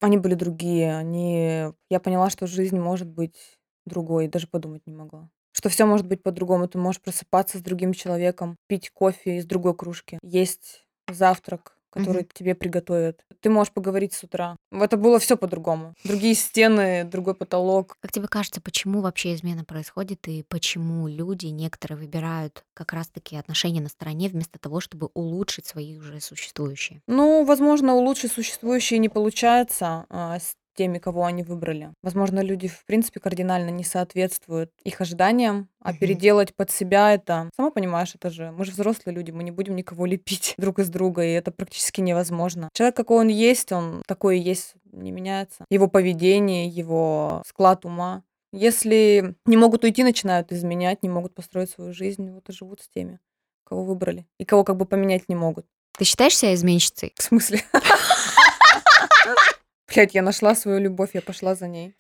Они 0.03 0.19
были 0.19 0.35
другие. 0.35 0.95
Они... 0.95 1.73
Я 1.89 2.01
поняла, 2.01 2.29
что 2.29 2.47
жизнь 2.47 2.79
может 2.79 3.09
быть 3.09 3.59
другой. 3.87 4.29
Даже 4.29 4.47
подумать 4.47 4.83
не 4.87 4.93
могла. 4.93 5.31
Что 5.53 5.69
все 5.69 5.85
может 5.85 6.07
быть 6.07 6.23
по-другому. 6.23 6.69
Ты 6.69 6.79
можешь 6.79 7.01
просыпаться 7.01 7.59
с 7.59 7.63
другим 7.63 7.93
человеком, 7.93 8.57
пить 8.69 8.91
кофе 8.91 9.39
из 9.39 9.47
другой 9.47 9.75
кружки, 9.75 10.19
есть 10.23 10.85
завтрак, 11.09 11.77
который 11.91 12.23
Мгм. 12.23 12.29
тебе 12.33 12.55
приготовят. 12.55 13.25
Ты 13.41 13.51
можешь 13.51 13.73
поговорить 13.73 14.13
с 14.13 14.23
утра. 14.23 14.55
Это 14.71 14.97
было 14.97 15.19
все 15.19 15.37
по-другому. 15.37 15.95
Другие 16.05 16.35
стены, 16.35 17.03
другой 17.05 17.35
потолок. 17.35 17.97
Как 18.01 18.13
тебе 18.13 18.29
кажется, 18.29 18.61
почему 18.61 19.01
вообще 19.01 19.35
измена 19.35 19.65
происходит 19.65 20.29
и 20.29 20.45
почему 20.49 21.09
люди 21.09 21.47
некоторые 21.47 21.99
выбирают 21.99 22.65
как 22.75 22.93
раз-таки 22.93 23.35
отношения 23.37 23.81
на 23.81 23.89
стороне 23.89 24.29
вместо 24.29 24.61
того, 24.61 24.79
чтобы 24.81 25.09
улучшить 25.15 25.67
свои 25.67 25.97
уже 25.99 26.21
существующие? 26.21 27.03
Ну, 27.09 27.45
возможно, 27.45 27.95
улучшить 27.95 28.31
существующие 28.33 28.99
не 29.01 29.09
получается 29.09 30.07
а, 30.11 30.39
теми, 30.81 30.97
кого 30.97 31.27
они 31.27 31.43
выбрали. 31.43 31.93
Возможно, 32.03 32.41
люди, 32.41 32.67
в 32.67 32.87
принципе, 32.87 33.21
кардинально 33.21 33.69
не 33.69 33.85
соответствуют 33.85 34.71
их 34.83 35.03
ожиданиям, 35.03 35.69
а 35.83 35.93
переделать 35.93 36.55
под 36.55 36.71
себя 36.71 37.13
это... 37.13 37.51
Сама 37.55 37.71
понимаешь, 37.71 38.15
это 38.15 38.31
же... 38.31 38.51
Мы 38.51 38.65
же 38.65 38.71
взрослые 38.71 39.15
люди, 39.15 39.31
мы 39.31 39.45
не 39.45 39.51
будем 39.51 39.77
никого 39.77 40.07
лепить 40.07 40.55
друг 40.59 40.79
из 40.79 40.89
друга, 40.89 41.23
и 41.23 41.33
это 41.33 41.51
практически 41.51 42.01
невозможно. 42.01 42.71
Человек, 42.73 42.97
какой 42.97 43.19
он 43.19 43.29
есть, 43.29 43.73
он 43.73 44.03
такой 44.07 44.39
и 44.39 44.43
есть, 44.43 44.73
не 44.91 45.13
меняется. 45.13 45.67
Его 45.71 45.87
поведение, 45.87 46.67
его 46.67 47.43
склад 47.47 47.85
ума. 47.85 48.23
Если 48.51 49.35
не 49.45 49.59
могут 49.59 49.85
уйти, 49.85 50.03
начинают 50.03 50.51
изменять, 50.51 51.03
не 51.03 51.11
могут 51.11 51.35
построить 51.35 51.69
свою 51.69 51.93
жизнь, 51.93 52.31
вот 52.31 52.49
и 52.49 52.53
живут 52.55 52.81
с 52.81 52.89
теми, 52.89 53.21
кого 53.65 53.85
выбрали. 53.85 54.27
И 54.39 54.47
кого 54.47 54.65
как 54.65 54.79
бы 54.79 54.87
поменять 54.87 55.29
не 55.29 55.35
могут. 55.35 55.67
Ты 55.99 56.07
считаешь 56.07 56.39
себя 56.39 56.55
изменщицей? 56.55 57.13
В 57.17 57.23
смысле? 57.23 57.63
Блять, 59.93 60.15
я 60.15 60.23
нашла 60.23 60.55
свою 60.55 60.79
любовь, 60.79 61.11
я 61.15 61.21
пошла 61.21 61.57
за 61.57 61.67
ней. 61.67 61.95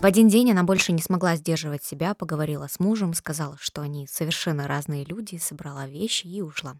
В 0.00 0.06
один 0.06 0.28
день 0.28 0.50
она 0.50 0.64
больше 0.64 0.92
не 0.92 1.02
смогла 1.02 1.36
сдерживать 1.36 1.84
себя, 1.84 2.14
поговорила 2.14 2.66
с 2.66 2.80
мужем, 2.80 3.12
сказала, 3.12 3.56
что 3.60 3.82
они 3.82 4.06
совершенно 4.06 4.66
разные 4.66 5.04
люди, 5.04 5.36
собрала 5.36 5.86
вещи 5.86 6.26
и 6.26 6.40
ушла. 6.40 6.76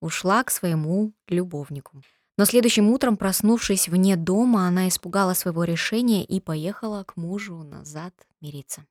Ушла 0.00 0.42
к 0.42 0.50
своему 0.50 1.12
любовнику. 1.28 2.02
Но 2.36 2.44
следующим 2.44 2.90
утром, 2.90 3.16
проснувшись 3.16 3.88
вне 3.88 4.16
дома, 4.16 4.66
она 4.66 4.88
испугала 4.88 5.34
своего 5.34 5.62
решения 5.62 6.24
и 6.24 6.40
поехала 6.40 7.04
к 7.04 7.16
мужу 7.16 7.62
назад 7.62 8.12
мириться. 8.40 8.84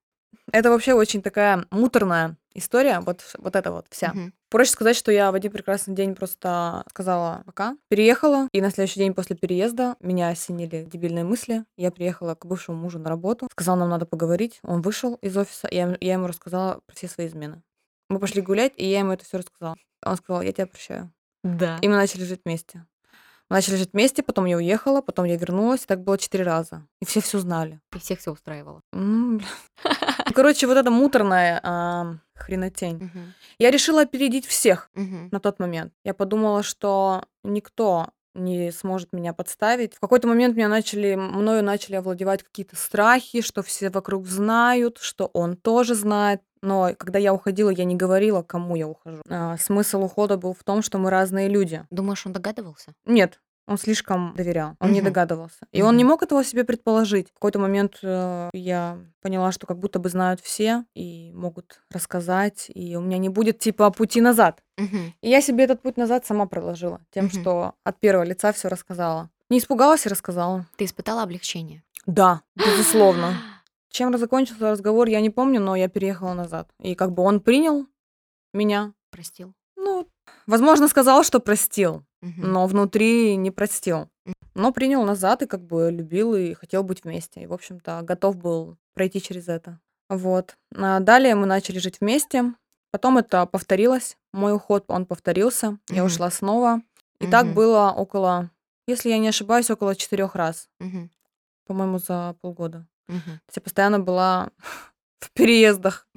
Это 0.52 0.70
вообще 0.70 0.94
очень 0.94 1.22
такая 1.22 1.65
муторная 1.72 2.38
история, 2.54 3.00
вот, 3.00 3.22
вот 3.38 3.56
эта 3.56 3.72
вот 3.72 3.86
вся. 3.90 4.14
Мгм. 4.14 4.34
Проще 4.50 4.72
сказать, 4.72 4.96
что 4.96 5.12
я 5.12 5.32
в 5.32 5.36
один 5.36 5.52
прекрасный 5.52 5.96
день 5.96 6.16
просто 6.16 6.84
сказала 6.90 7.44
пока, 7.46 7.78
переехала, 7.90 8.48
и 8.52 8.62
на 8.62 8.72
следующий 8.72 9.00
день 9.00 9.14
после 9.14 9.36
переезда 9.36 9.96
меня 10.00 10.30
осенили 10.30 10.84
дебильные 10.84 11.24
мысли. 11.24 11.64
Я 11.78 11.92
приехала 11.92 12.36
к 12.36 12.46
бывшему 12.46 12.78
мужу 12.78 13.00
на 13.00 13.10
работу, 13.10 13.48
сказал, 13.52 13.78
нам 13.78 13.90
надо 13.90 14.06
поговорить. 14.06 14.60
Он 14.64 14.82
вышел 14.82 15.16
из 15.16 15.36
офиса, 15.38 15.68
и 15.68 15.76
я, 15.76 15.98
я 16.02 16.14
ему 16.14 16.28
рассказала 16.28 16.82
про 16.86 16.96
все 16.96 17.08
свои 17.08 17.28
измены. 17.28 17.62
Мы 18.10 18.20
пошли 18.20 18.42
гулять, 18.42 18.74
и 18.76 18.86
я 18.86 19.00
ему 19.00 19.14
это 19.14 19.24
все 19.24 19.38
рассказала. 19.38 19.78
Он 20.06 20.18
сказал, 20.18 20.42
я 20.42 20.52
тебя 20.52 20.68
прощаю. 20.68 21.12
Да. 21.44 21.78
И 21.82 21.88
мы 21.88 21.96
начали 21.96 22.24
жить 22.24 22.42
вместе. 22.46 22.86
Мы 23.50 23.56
начали 23.56 23.76
жить 23.76 23.92
вместе, 23.94 24.24
потом 24.24 24.46
я 24.46 24.58
уехала, 24.58 25.02
потом 25.02 25.26
я 25.26 25.36
вернулась, 25.36 25.84
и 25.84 25.86
так 25.86 26.02
было 26.04 26.18
четыре 26.18 26.44
раза. 26.46 26.88
И 27.02 27.06
все 27.06 27.20
все 27.20 27.40
знали. 27.40 27.82
И 27.94 28.00
всех 28.00 28.20
все 28.20 28.32
устраивало. 28.32 28.82
Короче, 30.34 30.67
вот 30.67 30.78
эта 30.78 30.91
муторная 30.91 31.60
а, 31.63 32.15
хренотень. 32.36 32.96
Мгм. 32.96 33.34
Я 33.60 33.72
решила 33.72 34.02
опередить 34.02 34.46
всех 34.46 34.89
Мгм. 34.96 35.30
на 35.32 35.39
тот 35.39 35.60
момент. 35.60 35.94
Я 36.04 36.13
подумала, 36.13 36.63
что 36.63 37.26
никто 37.44 38.08
не 38.34 38.72
сможет 38.72 39.12
меня 39.12 39.34
подставить. 39.34 39.94
В 39.96 40.00
какой-то 40.00 40.28
момент 40.28 40.56
меня 40.56 40.70
начали, 40.70 41.15
мною 41.15 41.63
начали 41.63 41.96
овладевать 41.96 42.44
какие-то 42.44 42.76
страхи, 42.76 43.41
что 43.41 43.62
все 43.62 43.89
вокруг 43.89 44.26
знают, 44.28 45.00
что 45.00 45.26
он 45.34 45.58
тоже 45.58 45.96
знает. 45.96 46.41
Но 46.62 46.91
когда 46.98 47.20
я 47.20 47.34
уходила, 47.34 47.70
я 47.72 47.84
не 47.84 47.96
говорила, 47.96 48.41
кому 48.44 48.76
я 48.76 48.88
ухожу. 48.88 49.22
А, 49.30 49.58
смысл 49.58 50.04
ухода 50.04 50.38
был 50.38 50.54
в 50.54 50.63
том, 50.63 50.82
что 50.82 50.98
мы 50.98 51.10
разные 51.10 51.50
люди. 51.50 51.86
Думаешь, 51.89 52.26
он 52.26 52.34
догадывался? 52.34 52.94
Нет, 53.06 53.41
Он 53.72 53.78
слишком 53.78 54.34
доверял, 54.36 54.76
он 54.82 54.92
не 54.92 55.00
Мгм. 55.00 55.06
догадывался. 55.06 55.66
И 55.72 55.82
он 55.82 55.96
не 55.96 56.04
мог 56.04 56.22
этого 56.24 56.44
себе 56.44 56.66
предположить. 56.66 57.30
В 57.30 57.34
какой-то 57.34 57.58
момент 57.58 58.00
э, 58.04 58.50
я 58.54 58.98
поняла, 59.22 59.54
что 59.54 59.66
как 59.66 59.80
будто 59.80 59.98
бы 60.00 60.10
знают 60.10 60.42
все 60.42 60.84
и 60.94 61.32
могут 61.34 61.82
рассказать, 61.90 62.66
и 62.74 62.98
у 62.98 63.02
меня 63.02 63.18
не 63.18 63.30
будет 63.30 63.60
типа 63.60 63.90
пути 63.92 64.20
назад. 64.20 64.62
Мгм. 64.78 65.14
И 65.22 65.30
я 65.30 65.42
себе 65.42 65.64
этот 65.64 65.82
путь 65.82 65.96
назад 65.96 66.26
сама 66.26 66.48
проложила, 66.48 67.00
тем, 67.12 67.26
Мгм. 67.26 67.42
что 67.42 67.74
от 67.86 68.00
первого 68.02 68.26
лица 68.26 68.52
все 68.52 68.68
рассказала. 68.68 69.30
Не 69.50 69.60
испугалась 69.60 70.06
и 70.06 70.10
рассказала. 70.10 70.66
Ты 70.76 70.84
испытала 70.86 71.24
облегчение? 71.24 71.82
Да, 72.06 72.42
безусловно. 72.56 73.36
Чем 73.90 74.18
закончился 74.18 74.70
разговор, 74.72 75.08
я 75.08 75.22
не 75.22 75.30
помню, 75.30 75.62
но 75.62 75.78
я 75.78 75.88
переехала 75.88 76.34
назад. 76.34 76.68
И 76.82 76.96
как 76.96 77.12
бы 77.14 77.24
он 77.24 77.40
принял 77.40 77.86
меня. 78.54 78.94
Простил? 79.12 79.54
Ну, 79.78 80.08
возможно, 80.48 80.88
сказал, 80.90 81.24
что 81.24 81.40
простил, 81.40 82.04
Мгм. 82.22 82.52
но 82.52 82.68
внутри 82.68 83.36
не 83.36 83.50
простил. 83.52 84.10
М. 84.26 84.34
Но 84.54 84.72
принял 84.72 85.04
назад 85.04 85.42
и 85.42 85.48
как 85.48 85.62
бы 85.66 85.90
любил 85.92 86.36
и 86.36 86.54
хотел 86.54 86.84
быть 86.84 87.04
вместе. 87.04 87.42
И, 87.42 87.48
в 87.48 87.54
общем-то, 87.54 88.02
готов 88.04 88.36
был 88.38 88.78
пройти 88.94 89.22
через 89.22 89.48
это. 89.48 89.80
Вот. 90.10 90.56
А 90.76 91.00
далее 91.00 91.34
мы 91.36 91.46
начали 91.48 91.80
жить 91.80 92.00
вместе. 92.02 92.54
Потом 92.92 93.18
это 93.18 93.46
повторилось. 93.46 94.18
Мой 94.34 94.54
уход, 94.54 94.84
он 94.88 95.06
повторился. 95.06 95.78
Я 95.90 96.04
Мгм. 96.04 96.06
ушла 96.08 96.30
снова. 96.30 96.82
И 97.20 97.28
так 97.28 97.46
Мгм. 97.46 97.56
было 97.56 97.92
около, 97.96 98.50
если 98.88 99.10
я 99.10 99.18
не 99.18 99.30
ошибаюсь, 99.30 99.70
около 99.72 99.96
четырех 99.96 100.36
раз. 100.36 100.70
Мгм. 100.80 101.10
По-моему, 101.66 101.98
за 102.00 102.36
полгода. 102.42 102.86
Мгм. 103.08 103.22
То 103.22 103.32
есть 103.48 103.56
я 103.56 103.62
постоянно 103.62 104.00
была 104.00 104.50
в 105.20 105.32
переездах. 105.32 106.08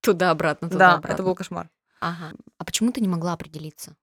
Туда-обратно, 0.00 0.68
Да, 0.68 0.72
туда-обратно. 0.74 1.14
это 1.14 1.22
был 1.22 1.34
кошмар. 1.34 1.68
Ага. 2.00 2.32
А 2.58 2.64
почему 2.64 2.92
ты 2.92 3.00
не 3.00 3.08
могла 3.08 3.32
определиться? 3.34 3.94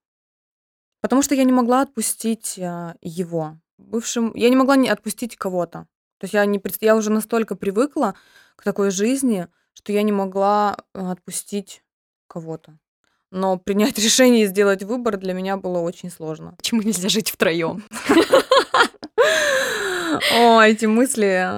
Потому 1.02 1.20
что 1.20 1.34
я 1.34 1.44
не 1.44 1.52
могла 1.52 1.82
отпустить 1.82 2.58
а, 2.58 2.94
его. 3.02 3.58
Бывшим... 3.76 4.32
Я 4.34 4.48
не 4.48 4.56
могла 4.56 4.76
не 4.76 4.88
отпустить 4.88 5.36
кого-то. 5.36 5.86
То 6.18 6.24
есть 6.24 6.34
я, 6.34 6.46
не... 6.46 6.58
пред- 6.60 6.80
я 6.80 6.96
уже 6.96 7.10
настолько 7.10 7.56
привыкла 7.56 8.14
к 8.56 8.62
такой 8.62 8.90
жизни, 8.90 9.48
что 9.74 9.92
я 9.92 10.02
не 10.02 10.12
могла 10.12 10.76
а, 10.94 11.10
отпустить 11.10 11.82
кого-то. 12.28 12.78
Но 13.32 13.58
принять 13.58 13.98
решение 14.04 14.44
и 14.44 14.46
сделать 14.46 14.84
выбор 14.84 15.16
для 15.16 15.34
меня 15.34 15.56
было 15.56 15.80
очень 15.80 16.10
сложно. 16.10 16.54
Почему 16.56 16.82
нельзя 16.82 17.08
жить 17.08 17.30
втроем? 17.30 17.82
О, 20.34 20.60
эти 20.60 20.86
мысли. 20.86 21.50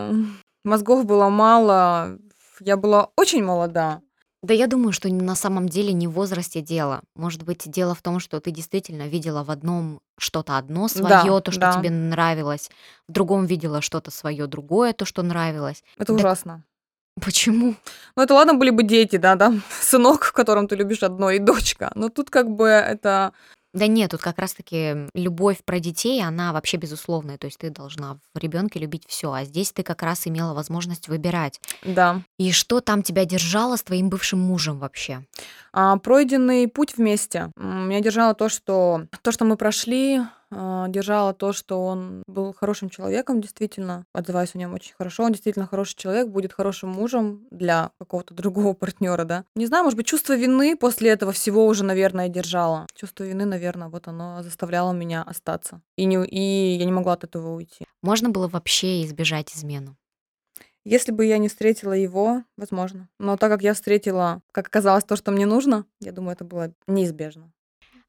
Мозгов 0.64 1.04
было 1.04 1.28
мало. 1.28 2.18
Я 2.60 2.78
была 2.78 3.10
очень 3.16 3.44
молода. 3.44 4.00
Да 4.44 4.52
я 4.52 4.66
думаю, 4.66 4.92
что 4.92 5.08
на 5.08 5.34
самом 5.34 5.70
деле 5.70 5.94
не 5.94 6.06
в 6.06 6.10
возрасте 6.10 6.60
дело. 6.60 7.00
Может 7.16 7.44
быть, 7.44 7.62
дело 7.70 7.94
в 7.94 8.02
том, 8.02 8.20
что 8.20 8.40
ты 8.40 8.50
действительно 8.50 9.08
видела 9.08 9.42
в 9.42 9.50
одном 9.50 10.00
что-то 10.18 10.58
одно 10.58 10.82
Да, 10.82 10.88
свое, 11.22 11.40
то, 11.40 11.50
что 11.50 11.60
да. 11.62 11.72
тебе 11.72 11.88
нравилось, 11.88 12.70
в 13.08 13.12
другом 13.12 13.46
видела 13.46 13.80
что-то 13.80 14.10
свое 14.10 14.46
другое, 14.46 14.92
то, 14.92 15.06
что 15.06 15.22
нравилось. 15.22 15.82
Это 15.96 16.12
Да- 16.12 16.16
ужасно. 16.18 16.62
Почему? 17.22 17.74
Ну, 18.16 18.22
это 18.22 18.34
ладно, 18.34 18.52
были 18.54 18.68
бы 18.70 18.82
дети, 18.82 19.16
да, 19.16 19.34
да, 19.34 19.54
сынок, 19.80 20.24
в 20.24 20.32
котором 20.32 20.68
ты 20.68 20.76
любишь 20.76 21.02
одно, 21.02 21.30
и 21.30 21.38
дочка. 21.38 21.90
Но 21.94 22.10
тут 22.10 22.28
как 22.28 22.50
бы 22.50 22.66
это... 22.68 23.32
Да 23.74 23.88
нет, 23.88 24.12
тут 24.12 24.22
как 24.22 24.38
раз-таки 24.38 25.08
любовь 25.14 25.58
про 25.64 25.80
детей, 25.80 26.22
она 26.22 26.52
вообще 26.52 26.76
безусловная. 26.76 27.38
То 27.38 27.46
есть 27.46 27.58
ты 27.58 27.70
должна 27.70 28.18
в 28.32 28.38
ребенке 28.38 28.78
любить 28.78 29.04
все, 29.08 29.32
а 29.32 29.44
здесь 29.44 29.72
ты 29.72 29.82
как 29.82 30.02
раз 30.02 30.28
имела 30.28 30.54
возможность 30.54 31.08
выбирать. 31.08 31.60
Да. 31.82 32.22
И 32.38 32.52
что 32.52 32.80
там 32.80 33.02
тебя 33.02 33.24
держало 33.24 33.76
с 33.76 33.82
твоим 33.82 34.10
бывшим 34.10 34.38
мужем 34.38 34.78
вообще? 34.78 35.24
А, 35.72 35.98
пройденный 35.98 36.68
путь 36.68 36.96
вместе. 36.96 37.50
Меня 37.56 38.00
держало 38.00 38.34
то, 38.34 38.48
что 38.48 39.06
то, 39.22 39.32
что 39.32 39.44
мы 39.44 39.56
прошли, 39.56 40.20
а, 40.56 40.88
держало 40.88 41.34
то, 41.34 41.52
что 41.52 41.84
он 41.84 42.22
был 42.26 42.52
хорошим 42.52 42.90
человеком, 42.90 43.40
действительно. 43.40 44.04
Отзываюсь 44.12 44.54
о 44.54 44.58
нем 44.58 44.74
очень 44.74 44.94
хорошо. 44.94 45.24
Он 45.24 45.32
действительно 45.32 45.66
хороший 45.66 45.96
человек, 45.96 46.28
будет 46.28 46.52
хорошим 46.52 46.90
мужем 46.90 47.46
для 47.50 47.90
какого-то 47.98 48.34
другого 48.34 48.72
партнера, 48.74 49.24
да. 49.24 49.44
Не 49.54 49.66
знаю, 49.66 49.84
может 49.84 49.96
быть, 49.96 50.06
чувство 50.06 50.36
вины 50.36 50.76
после 50.76 51.10
этого 51.10 51.32
всего 51.32 51.66
уже, 51.66 51.84
наверное, 51.84 52.28
держало. 52.28 52.86
Чувство 52.94 53.24
вины, 53.24 53.44
наверное, 53.44 53.88
вот 53.88 54.08
оно 54.08 54.42
заставляло 54.42 54.92
меня 54.92 55.22
остаться. 55.22 55.80
И, 55.96 56.04
не, 56.04 56.24
и 56.24 56.76
я 56.76 56.84
не 56.84 56.92
могла 56.92 57.14
от 57.14 57.24
этого 57.24 57.54
уйти. 57.54 57.86
Можно 58.02 58.30
было 58.30 58.48
вообще 58.48 59.02
избежать 59.04 59.54
измену? 59.54 59.96
Если 60.84 61.12
бы 61.12 61.24
я 61.24 61.38
не 61.38 61.48
встретила 61.48 61.94
его, 61.94 62.44
возможно. 62.58 63.08
Но 63.18 63.38
так 63.38 63.50
как 63.50 63.62
я 63.62 63.72
встретила, 63.72 64.42
как 64.52 64.66
оказалось, 64.66 65.04
то, 65.04 65.16
что 65.16 65.32
мне 65.32 65.46
нужно, 65.46 65.86
я 66.00 66.12
думаю, 66.12 66.34
это 66.34 66.44
было 66.44 66.74
неизбежно. 66.86 67.50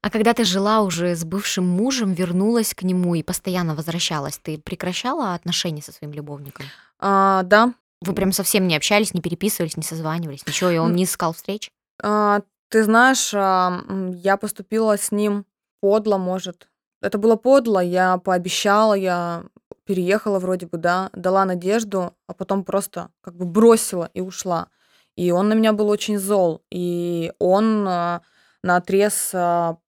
А 0.02 0.10
когда 0.10 0.34
ты 0.34 0.44
жила 0.44 0.82
уже 0.82 1.14
с 1.16 1.24
бывшим 1.24 1.66
мужем, 1.66 2.12
вернулась 2.12 2.74
к 2.74 2.82
нему 2.82 3.14
и 3.14 3.22
постоянно 3.22 3.74
возвращалась, 3.74 4.38
ты 4.38 4.58
прекращала 4.58 5.34
отношения 5.34 5.82
со 5.82 5.92
своим 5.92 6.12
любовником? 6.12 6.66
А, 6.98 7.42
да, 7.42 7.74
Вы 8.02 8.12
прям 8.14 8.30
совсем 8.32 8.68
не 8.68 8.76
общались, 8.76 9.14
не 9.14 9.20
переписывались, 9.20 9.76
не 9.76 9.82
созванивались, 9.82 10.46
ничего, 10.46 10.70
и 10.70 10.76
он 10.78 10.94
не 10.94 11.04
искал 11.04 11.32
встреч? 11.32 11.70
А, 12.02 12.42
ты 12.68 12.84
знаешь, 12.84 13.32
а, 13.34 13.82
я 14.22 14.36
поступила 14.36 14.96
с 14.98 15.10
ним 15.12 15.46
подло, 15.80 16.18
может. 16.18 16.68
Это 17.02 17.18
было 17.18 17.36
подло, 17.36 17.80
я 17.80 18.18
пообещала, 18.18 18.94
я 18.94 19.44
переехала 19.84 20.38
вроде 20.38 20.66
бы, 20.66 20.78
да, 20.78 21.10
дала 21.14 21.44
надежду, 21.44 22.14
а 22.26 22.34
потом 22.34 22.64
просто 22.64 23.10
как 23.22 23.36
бы 23.36 23.44
бросила 23.46 24.10
и 24.14 24.20
ушла. 24.20 24.68
И 25.16 25.30
он 25.30 25.48
на 25.48 25.54
меня 25.54 25.72
был 25.72 25.88
очень 25.88 26.18
зол, 26.18 26.62
и 26.70 27.32
он 27.38 27.86
а, 27.88 28.22
на 28.66 28.76
отрез 28.76 29.30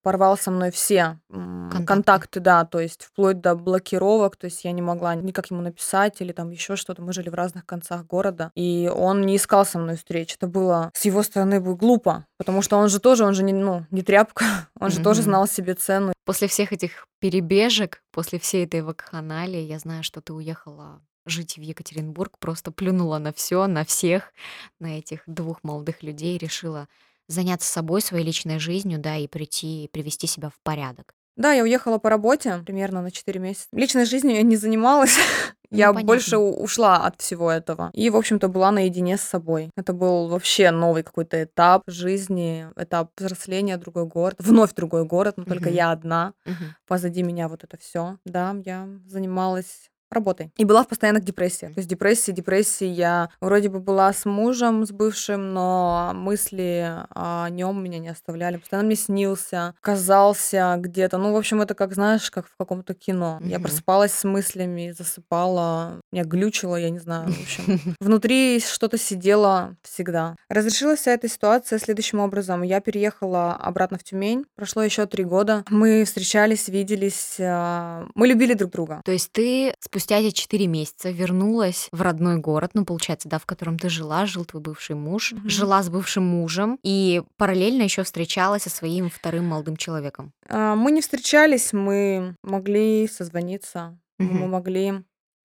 порвал 0.03 0.39
со 0.39 0.51
мной 0.51 0.71
все 0.71 1.19
Контакты. 1.29 1.87
контакты, 1.87 2.41
да, 2.41 2.65
то 2.65 2.81
есть 2.81 3.05
вплоть 3.05 3.41
до 3.41 3.55
блокировок, 3.55 4.37
то 4.37 4.47
есть 4.47 4.65
я 4.65 4.73
не 4.73 4.81
могла 4.81 5.15
никак 5.15 5.51
ему 5.51 5.61
написать 5.61 6.21
или 6.21 6.33
там 6.33 6.51
еще 6.51 6.77
что-то. 6.77 7.03
Мы 7.03 7.13
жили 7.13 7.29
в 7.29 7.35
разных 7.35 7.67
концах 7.67 8.07
города, 8.07 8.51
и 8.55 8.91
он 8.95 9.23
не 9.27 9.37
искал 9.37 9.67
со 9.67 9.79
мной 9.79 9.97
встреч. 9.97 10.35
Это 10.35 10.47
было 10.47 10.91
с 10.95 11.05
его 11.05 11.23
стороны 11.23 11.61
бы 11.61 11.77
глупо, 11.77 12.25
потому 12.39 12.63
что 12.63 12.77
он 12.77 12.89
же 12.89 13.01
тоже, 13.01 13.25
он 13.25 13.35
же 13.35 13.43
не, 13.43 13.53
ну, 13.53 13.85
не 13.91 14.03
тряпка, 14.03 14.45
он 14.81 14.91
же 14.91 15.03
тоже 15.03 15.23
знал 15.23 15.47
себе 15.47 15.75
цену. 15.75 16.13
После 16.25 16.47
всех 16.47 16.73
этих 16.73 17.07
перебежек, 17.21 18.03
после 18.13 18.39
всей 18.39 18.65
этой 18.65 18.83
вакханалии, 18.83 19.61
я 19.61 19.79
знаю, 19.79 20.03
что 20.05 20.21
ты 20.21 20.33
уехала 20.33 21.01
жить 21.27 21.57
в 21.57 21.61
Екатеринбург, 21.61 22.39
просто 22.39 22.71
плюнула 22.71 23.19
на 23.19 23.33
все, 23.33 23.67
на 23.67 23.85
всех, 23.85 24.33
на 24.79 24.99
этих 24.99 25.23
двух 25.27 25.63
молодых 25.63 26.03
людей, 26.03 26.39
решила 26.39 26.89
заняться 27.29 27.71
собой, 27.71 28.01
своей 28.03 28.25
личной 28.25 28.59
жизнью, 28.59 28.99
да, 28.99 29.17
и 29.17 29.27
прийти, 29.29 29.85
и 29.85 29.89
привести 29.89 30.27
себя 30.27 30.49
в 30.51 30.59
порядок. 30.63 31.13
Да, 31.37 31.53
я 31.53 31.63
уехала 31.63 31.99
по 31.99 32.11
работе 32.11 32.61
примерно 32.67 33.01
на 33.01 33.11
4 33.13 33.39
месяца. 33.39 33.69
Личной 33.73 34.05
жизнью 34.07 34.35
я 34.37 34.43
не 34.43 34.57
занималась. 34.57 35.17
Я 35.71 35.89
Ну, 35.89 35.95
понятно. 35.97 36.07
больше 36.07 36.39
ушла 36.39 36.97
от 37.07 37.21
всего 37.21 37.51
этого. 37.51 37.91
И, 37.93 38.09
в 38.09 38.17
общем-то, 38.17 38.49
была 38.49 38.71
наедине 38.71 39.19
с 39.19 39.21
собой. 39.21 39.71
Это 39.77 39.93
был 39.93 40.29
вообще 40.29 40.71
новый 40.71 41.03
какой-то 41.03 41.45
этап 41.45 41.83
жизни, 41.87 42.67
этап 42.75 43.11
взросления, 43.19 43.77
другой 43.77 44.07
город. 44.07 44.37
Вновь 44.39 44.73
другой 44.73 45.05
город, 45.05 45.35
но 45.37 45.45
только 45.45 45.69
Мгм. 45.69 45.77
я 45.77 45.91
одна. 45.93 46.33
Мгм. 46.47 46.75
Позади 46.87 47.23
меня 47.23 47.49
вот 47.49 47.65
это 47.65 47.77
все. 47.77 48.17
Да, 48.25 48.57
я 48.65 48.89
занималась 49.07 49.91
работой. 50.11 50.51
И 50.57 50.65
была 50.65 50.83
в 50.85 50.89
постоянных 50.89 51.25
депрессиях. 51.25 51.75
То 51.75 51.79
есть 51.81 51.89
депрессии, 51.89 52.33
депрессии. 52.33 52.87
Я 52.87 53.31
вроде 53.41 53.69
бы 53.69 53.81
была 53.81 54.13
с 54.13 54.25
мужем, 54.25 54.87
с 54.87 54.91
бывшим, 54.93 55.53
но 55.53 56.13
мысли 56.15 56.91
о 57.15 57.49
нем 57.51 57.83
меня 57.83 57.99
не 57.99 58.09
оставляли. 58.09 58.57
Постоянно 58.57 58.87
мне 58.87 58.97
снился, 58.97 59.75
казался 59.81 60.77
где-то. 60.79 61.19
Ну, 61.19 61.33
в 61.33 61.37
общем, 61.37 61.61
это 61.61 61.75
как, 61.75 61.93
знаешь, 61.95 62.31
как 62.31 62.47
в 62.47 62.57
каком-то 62.57 62.95
кино. 62.95 63.39
Я 63.43 63.59
Мгм. 63.59 63.65
просыпалась 63.65 64.13
с 64.13 64.25
мыслями, 64.25 64.95
засыпала, 64.97 66.01
меня 66.13 66.25
глючило, 66.25 66.77
я 66.77 66.91
не 66.91 66.99
знаю, 66.99 67.31
в 67.31 67.41
общем. 67.43 67.81
Внутри 68.01 68.61
что-то 68.61 68.97
сидело 68.99 69.77
всегда. 69.83 70.37
Разрешилась 70.49 71.01
вся 71.01 71.13
эта 71.13 71.29
ситуация 71.29 71.79
следующим 71.79 72.21
образом. 72.21 72.63
Я 72.63 72.81
переехала 72.81 73.53
обратно 73.55 73.99
в 73.99 74.05
Тюмень. 74.05 74.45
Прошло 74.57 74.83
еще 74.83 75.07
три 75.07 75.25
года. 75.25 75.65
Мы 75.71 76.05
встречались, 76.05 76.69
виделись. 76.69 77.37
а, 77.41 78.07
Мы 78.15 78.27
любили 78.29 78.55
друг 78.55 78.71
друга. 78.73 79.03
То 79.05 79.13
есть 79.13 79.31
ты 79.33 79.75
спустя 79.81 79.98
эти 80.07 80.31
четыре 80.35 80.67
месяца 80.67 81.11
вернулась 81.11 81.89
в 81.93 82.03
родной 82.03 82.37
город, 82.37 82.71
ну, 82.75 82.85
получается, 82.85 83.29
да, 83.29 83.39
в 83.39 83.47
котором 83.47 83.79
ты 83.79 83.89
жила, 83.89 84.27
жил 84.27 84.45
твой 84.45 84.63
бывший 84.63 84.97
муж, 84.97 85.33
Мгм. 85.33 85.49
жила 85.49 85.83
с 85.83 85.89
бывшим 85.91 86.25
мужем 86.25 86.79
и 86.83 87.23
параллельно 87.37 87.83
еще 87.83 88.03
встречалась 88.03 88.63
со 88.63 88.71
своим 88.71 89.11
вторым 89.11 89.47
молодым 89.47 89.77
человеком. 89.77 90.33
А, 90.49 90.75
Мы 90.75 90.93
не 90.93 91.01
встречались, 91.01 91.73
мы 91.73 92.35
могли 92.43 93.09
созвониться, 93.09 93.99
мы 94.19 94.27
Мгм. 94.27 94.51
могли 94.51 95.05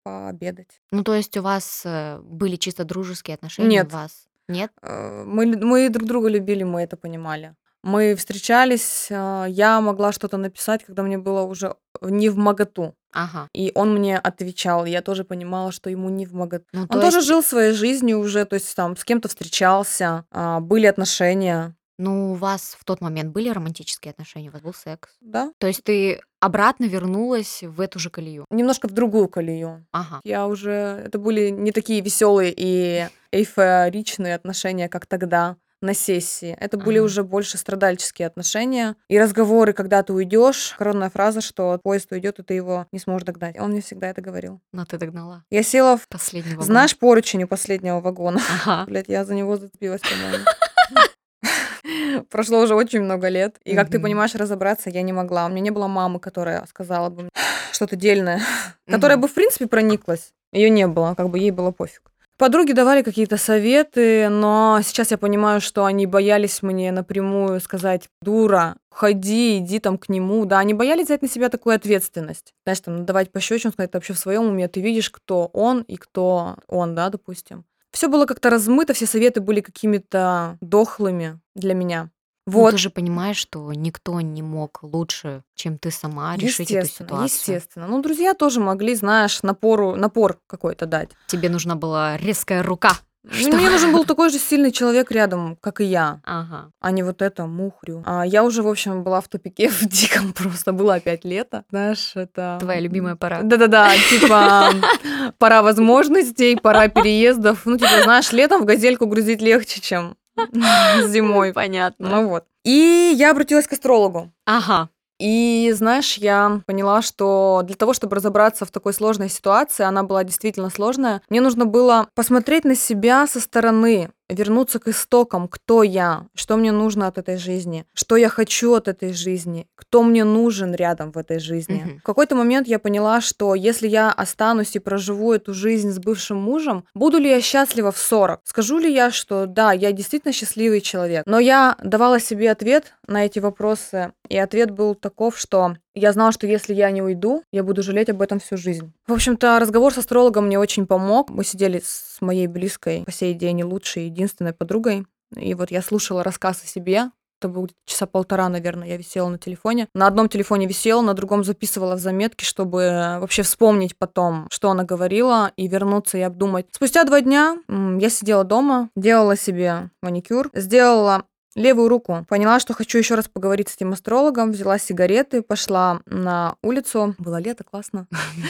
пообедать. 0.05 0.81
Ну, 0.91 1.03
то 1.05 1.15
есть 1.15 1.37
у 1.37 1.43
вас 1.43 1.83
э, 1.85 2.19
были 2.23 2.57
чисто 2.57 2.85
дружеские 2.85 3.35
отношения? 3.35 3.69
Нет. 3.69 3.89
У 3.93 3.97
вас 3.97 4.27
нет? 4.49 4.71
Э, 4.83 5.25
Мы, 5.27 5.47
мы 5.57 5.89
друг 5.91 6.07
друга 6.09 6.29
любили, 6.29 6.63
мы 6.63 6.83
это 6.83 6.97
понимали. 6.97 7.55
Мы 7.83 8.15
встречались, 8.17 9.09
а, 9.11 9.47
я 9.47 9.81
могла 9.81 10.13
что-то 10.13 10.37
написать, 10.37 10.85
когда 10.85 11.03
мне 11.03 11.17
было 11.19 11.43
уже 11.43 11.77
не 12.03 12.29
в 12.29 12.37
моготу. 12.37 12.95
Ага. 13.13 13.49
И 13.55 13.73
он 13.75 13.95
мне 13.95 14.19
отвечал, 14.19 14.85
я 14.85 15.03
тоже 15.03 15.25
понимала, 15.25 15.73
что 15.73 15.91
ему 15.91 16.09
не 16.11 16.27
в 16.27 16.35
моготу. 16.35 16.65
Ну, 16.73 16.83
Он 16.83 16.89
то 16.89 17.01
тоже 17.01 17.19
есть- 17.19 17.27
жил 17.29 17.43
своей 17.43 17.73
жизнью 17.73 18.19
уже, 18.21 18.45
то 18.45 18.55
есть 18.55 18.75
там 18.77 18.97
с 18.97 19.05
кем-то 19.05 19.29
встречался, 19.29 20.25
а, 20.31 20.61
были 20.61 20.87
отношения. 20.87 21.75
Ну, 22.01 22.31
у 22.33 22.35
вас 22.35 22.77
в 22.79 22.85
тот 22.85 23.01
момент 23.01 23.33
были 23.33 23.49
романтические 23.49 24.13
отношения, 24.13 24.51
у 24.51 24.53
вас 24.53 24.63
был 24.63 24.73
секс? 24.73 25.11
Да. 25.21 25.51
То 25.59 25.67
есть 25.67 25.83
ты 25.83 26.21
обратно 26.39 26.85
вернулась 26.85 27.65
в 27.65 27.81
эту 27.81 27.99
же 27.99 28.09
колею? 28.09 28.45
Немножко 28.51 28.87
в 28.87 28.93
другую 28.93 29.29
колею. 29.29 29.85
Ага. 29.91 30.21
Я 30.23 30.47
уже... 30.47 30.71
Это 31.05 31.19
были 31.19 31.49
не 31.49 31.73
такие 31.73 32.01
веселые 32.01 32.55
и 32.57 33.09
эйфоричные 33.33 34.35
отношения, 34.37 34.89
как 34.89 35.07
тогда 35.07 35.57
на 35.81 35.95
сессии. 35.95 36.57
Это 36.59 36.77
были 36.77 36.99
Ага. 36.99 37.05
уже 37.07 37.23
больше 37.23 37.59
страдальческие 37.59 38.27
отношения. 38.27 38.97
И 39.09 39.19
разговоры, 39.19 39.73
когда 39.73 40.03
ты 40.03 40.13
уйдешь, 40.13 40.75
коронная 40.79 41.11
фраза, 41.11 41.41
что 41.41 41.79
поезд 41.83 42.11
уйдет, 42.13 42.39
и 42.39 42.43
ты 42.43 42.55
его 42.55 42.87
не 42.93 42.99
сможешь 42.99 43.25
догнать. 43.27 43.59
Он 43.59 43.71
мне 43.71 43.81
всегда 43.81 44.09
это 44.09 44.21
говорил. 44.21 44.61
Но 44.73 44.85
ты 44.85 44.99
догнала. 44.99 45.45
Я 45.51 45.63
села 45.63 45.97
в... 45.97 46.09
Последний 46.09 46.53
вагон. 46.53 46.65
Знаешь 46.65 46.97
поручень 46.97 47.45
у 47.45 47.49
последнего 47.49 48.01
вагона? 48.01 48.41
Ага. 48.65 48.85
Блять, 48.87 49.09
я 49.09 49.25
за 49.25 49.35
него 49.35 49.57
зацепилась, 49.57 50.01
по-моему. 50.01 50.45
Прошло 52.31 52.61
уже 52.61 52.75
очень 52.75 53.01
много 53.01 53.29
лет. 53.29 53.57
И, 53.65 53.75
как 53.75 53.91
ты 53.91 54.01
понимаешь, 54.01 54.35
разобраться 54.35 54.91
я 54.91 55.03
не 55.03 55.13
могла. 55.13 55.47
У 55.47 55.49
меня 55.49 55.61
не 55.61 55.71
было 55.71 55.87
мамы, 55.87 56.19
которая 56.21 56.67
сказала 56.67 57.09
бы 57.09 57.29
что-то 57.73 57.97
дельное, 57.97 58.43
которая 58.87 59.17
бы, 59.17 59.29
в 59.29 59.35
принципе, 59.35 59.67
прониклась. 59.67 60.33
Ее 60.53 60.71
не 60.71 60.87
было, 60.87 61.15
как 61.15 61.29
бы 61.29 61.39
ей 61.39 61.51
было 61.51 61.71
пофиг. 61.71 62.11
Подруги 62.39 62.71
давали 62.71 63.03
какие-то 63.03 63.37
советы, 63.37 64.29
но 64.29 64.79
сейчас 64.85 65.11
я 65.11 65.19
понимаю, 65.19 65.61
что 65.61 65.85
они 65.85 66.07
боялись 66.07 66.63
мне 66.63 66.93
напрямую 66.93 67.61
сказать 67.61 68.09
«дура, 68.23 68.77
ходи, 68.93 69.59
иди 69.59 69.81
там 69.81 69.99
к 69.99 70.09
нему». 70.09 70.45
Да, 70.45 70.61
они 70.61 70.73
боялись 70.73 71.07
взять 71.07 71.23
на 71.23 71.29
себя 71.29 71.49
такую 71.49 71.75
ответственность. 71.75 72.55
Знаешь, 72.65 72.79
там, 72.79 73.05
давать 73.05 73.33
пощечину, 73.33 73.73
сказать, 73.73 73.93
вообще 73.93 74.13
в 74.13 74.21
своем 74.21 74.45
уме, 74.45 74.69
ты 74.69 74.81
видишь, 74.81 75.11
кто 75.11 75.47
он 75.47 75.83
и 75.83 75.97
кто 75.97 76.59
он, 76.69 76.95
да, 76.95 77.11
допустим. 77.11 77.65
Все 77.91 78.07
было 78.07 78.25
как-то 78.25 78.51
размыто, 78.51 78.93
все 78.93 79.07
советы 79.07 79.41
были 79.41 79.61
какими-то 79.61 80.59
дохлыми 80.61 81.41
для 81.57 81.75
меня. 81.75 82.09
Ну, 82.51 82.61
Вот. 82.61 82.71
ты 82.73 82.79
же 82.79 82.91
понимаешь, 82.91 83.37
что 83.37 83.73
никто 83.73 84.21
не 84.21 84.43
мог 84.43 84.79
лучше, 84.83 85.43
чем 85.55 85.79
ты 85.79 85.91
сама, 85.91 86.37
решить 86.37 86.71
эту 86.71 86.81
Естественно, 86.81 87.09
ситуацию. 87.09 87.25
естественно. 87.57 87.87
Ну, 87.87 88.03
друзья 88.03 88.35
тоже 88.35 88.61
могли, 88.61 88.95
знаешь, 88.95 89.43
напору, 89.43 89.97
напор 89.97 90.39
какой-то 90.47 90.87
дать. 90.87 91.11
Тебе 91.27 91.49
нужна 91.51 91.75
была 91.75 92.17
резкая 92.17 92.63
рука. 92.63 92.93
Ну? 93.25 93.57
Мне 93.57 93.69
нужен 93.69 93.93
был 93.93 94.05
такой 94.07 94.31
же 94.31 94.39
сильный 94.39 94.71
человек 94.73 95.11
рядом, 95.11 95.57
как 95.61 95.81
и 95.81 95.85
я, 95.85 96.21
Ага. 96.25 96.71
а 96.81 96.91
не 96.93 97.03
вот 97.03 97.21
это 97.21 97.45
мухрю. 97.47 98.03
А 98.07 98.25
я 98.25 98.43
уже, 98.45 98.63
в 98.63 98.69
общем, 98.69 99.03
была 99.03 99.21
в 99.21 99.29
тупике 99.29 99.69
в 99.81 99.83
диком 99.87 100.33
просто. 100.33 100.73
Было 100.73 100.95
опять 100.95 101.25
лето. 101.25 101.65
Знаешь, 101.71 102.13
это... 102.15 102.57
Твоя 102.61 102.81
любимая 102.81 103.17
пора. 103.17 103.43
Да-да-да, 103.43 103.91
типа 104.09 104.71
пора 105.39 105.63
возможностей, 105.63 106.57
пора 106.57 106.89
переездов. 106.89 107.67
Ну, 107.67 107.77
типа, 107.77 108.03
знаешь, 108.05 108.33
летом 108.33 108.63
в 108.63 108.65
газельку 108.65 109.07
грузить 109.07 109.43
легче, 109.43 109.81
чем 109.81 110.17
зимой. 111.09 111.53
Понятно. 111.53 112.09
Ну 112.09 112.29
вот. 112.29 112.45
И 112.65 113.15
я 113.17 113.31
обратилась 113.31 113.67
к 113.67 113.73
астрологу. 113.73 114.33
Ага. 114.47 114.91
И 115.19 115.73
знаешь, 115.77 116.17
я 116.17 116.61
поняла, 116.67 117.03
что 117.03 117.63
для 117.65 117.75
того, 117.75 117.93
чтобы 117.93 118.17
разобраться 118.17 118.65
в 118.65 118.71
такой 118.71 118.95
сложной 118.95 119.29
ситуации, 119.29 119.85
она 119.85 120.05
была 120.05 120.23
действительно 120.23 120.71
сложная, 120.71 121.23
мне 121.29 121.41
нужно 121.41 121.67
было 121.67 122.09
посмотреть 122.15 122.65
на 122.65 122.77
себя 122.77 123.27
со 123.27 123.41
стороны, 123.41 124.11
вернуться 124.29 124.79
к 124.79 124.89
истокам, 124.89 125.49
кто 125.49 125.83
я, 125.83 126.27
что 126.35 126.57
мне 126.57 126.73
нужно 126.73 127.07
от 127.07 127.19
этой 127.19 127.37
жизни, 127.37 127.87
что 127.95 128.17
я 128.17 128.29
хочу 128.29 128.75
от 128.75 128.89
этой 128.89 129.13
жизни, 129.13 129.67
кто 129.75 130.03
мне 130.03 130.25
нужен 130.25 130.75
рядом 130.75 131.13
в 131.13 131.19
этой 131.19 131.39
жизни. 131.39 131.83
Мгм. 131.85 131.99
В 132.01 132.03
какой-то 132.03 132.35
момент 132.35 132.69
я 132.69 132.79
поняла, 132.79 133.21
что 133.21 133.55
если 133.55 133.89
я 133.89 134.11
останусь 134.11 134.77
и 134.77 134.79
проживу 134.79 135.33
эту 135.33 135.55
жизнь 135.55 135.91
с 135.91 135.99
бывшим 135.99 136.39
мужем, 136.39 136.85
буду 136.95 137.19
ли 137.19 137.31
я 137.31 137.41
счастлива 137.41 137.93
в 137.93 137.99
40? 137.99 138.41
Скажу 138.45 138.79
ли 138.79 138.93
я, 138.93 139.11
что 139.11 139.47
да, 139.47 139.73
я 139.73 139.93
действительно 139.93 140.33
счастливый 140.33 140.81
человек? 140.81 141.25
Но 141.27 141.39
я 141.39 141.77
давала 141.83 142.21
себе 142.21 142.51
ответ 142.51 142.95
на 143.07 143.25
эти 143.25 143.39
вопросы, 143.39 144.13
и 144.29 144.37
ответ 144.37 144.71
был 144.71 144.95
таков, 144.95 145.39
что 145.39 145.75
я 145.99 146.13
знала, 146.13 146.33
что 146.33 146.47
если 146.47 146.75
я 146.75 146.91
не 146.91 147.03
уйду, 147.03 147.43
я 147.53 147.63
буду 147.63 147.83
жалеть 147.83 148.09
об 148.09 148.23
этом 148.23 148.41
всю 148.41 148.57
жизнь. 148.57 148.93
В 149.07 149.13
общем-то, 149.13 149.59
разговор 149.59 149.93
с 149.93 149.99
астрологом 149.99 150.47
мне 150.47 150.59
очень 150.59 150.87
помог. 150.87 151.31
Мы 151.31 151.45
сидели 151.45 151.81
с 151.85 152.19
моей 152.21 152.47
близкой 152.47 153.05
по 153.05 153.13
сей 153.13 153.35
день 153.35 153.63
лучшей, 153.63 154.07
единственной 154.07 154.53
подругой. 154.53 155.07
И 155.37 155.55
вот 155.55 155.71
я 155.71 155.83
слушала 155.83 156.23
рассказ 156.23 156.63
о 156.65 156.67
себе. 156.67 157.11
Это 157.41 157.49
было 157.49 157.69
часа 157.85 158.07
полтора, 158.07 158.49
наверное, 158.49 158.89
я 158.89 158.97
висела 158.97 159.29
на 159.29 159.39
телефоне. 159.39 159.87
На 159.95 160.09
одном 160.09 160.29
телефоне 160.29 160.67
висела, 160.67 161.03
на 161.03 161.15
другом 161.15 161.45
записывала 161.45 161.97
заметки, 161.97 162.45
чтобы 162.45 163.19
вообще 163.21 163.43
вспомнить 163.43 163.97
потом, 163.97 164.49
что 164.51 164.71
она 164.71 164.83
говорила, 164.83 165.53
и 165.57 165.69
вернуться 165.69 166.19
и 166.19 166.23
обдумать. 166.23 166.67
Спустя 166.73 167.05
два 167.05 167.21
дня 167.21 167.59
я 167.69 168.11
сидела 168.11 168.43
дома, 168.43 168.91
делала 168.97 169.37
себе 169.37 169.91
маникюр, 170.03 170.51
сделала 170.53 171.27
левую 171.59 171.89
руку. 171.89 172.25
Поняла, 172.29 172.61
что 172.61 172.73
хочу 172.75 172.99
еще 172.99 173.15
раз 173.15 173.29
поговорить 173.29 173.69
с 173.69 173.77
этим 173.77 173.93
астрологом, 173.93 174.53
взяла 174.53 174.79
сигареты, 174.79 175.43
пошла 175.43 176.01
на 176.07 176.55
улицу. 176.63 177.15
Было 177.19 177.41
лето, 177.41 177.65
классно. 177.65 178.07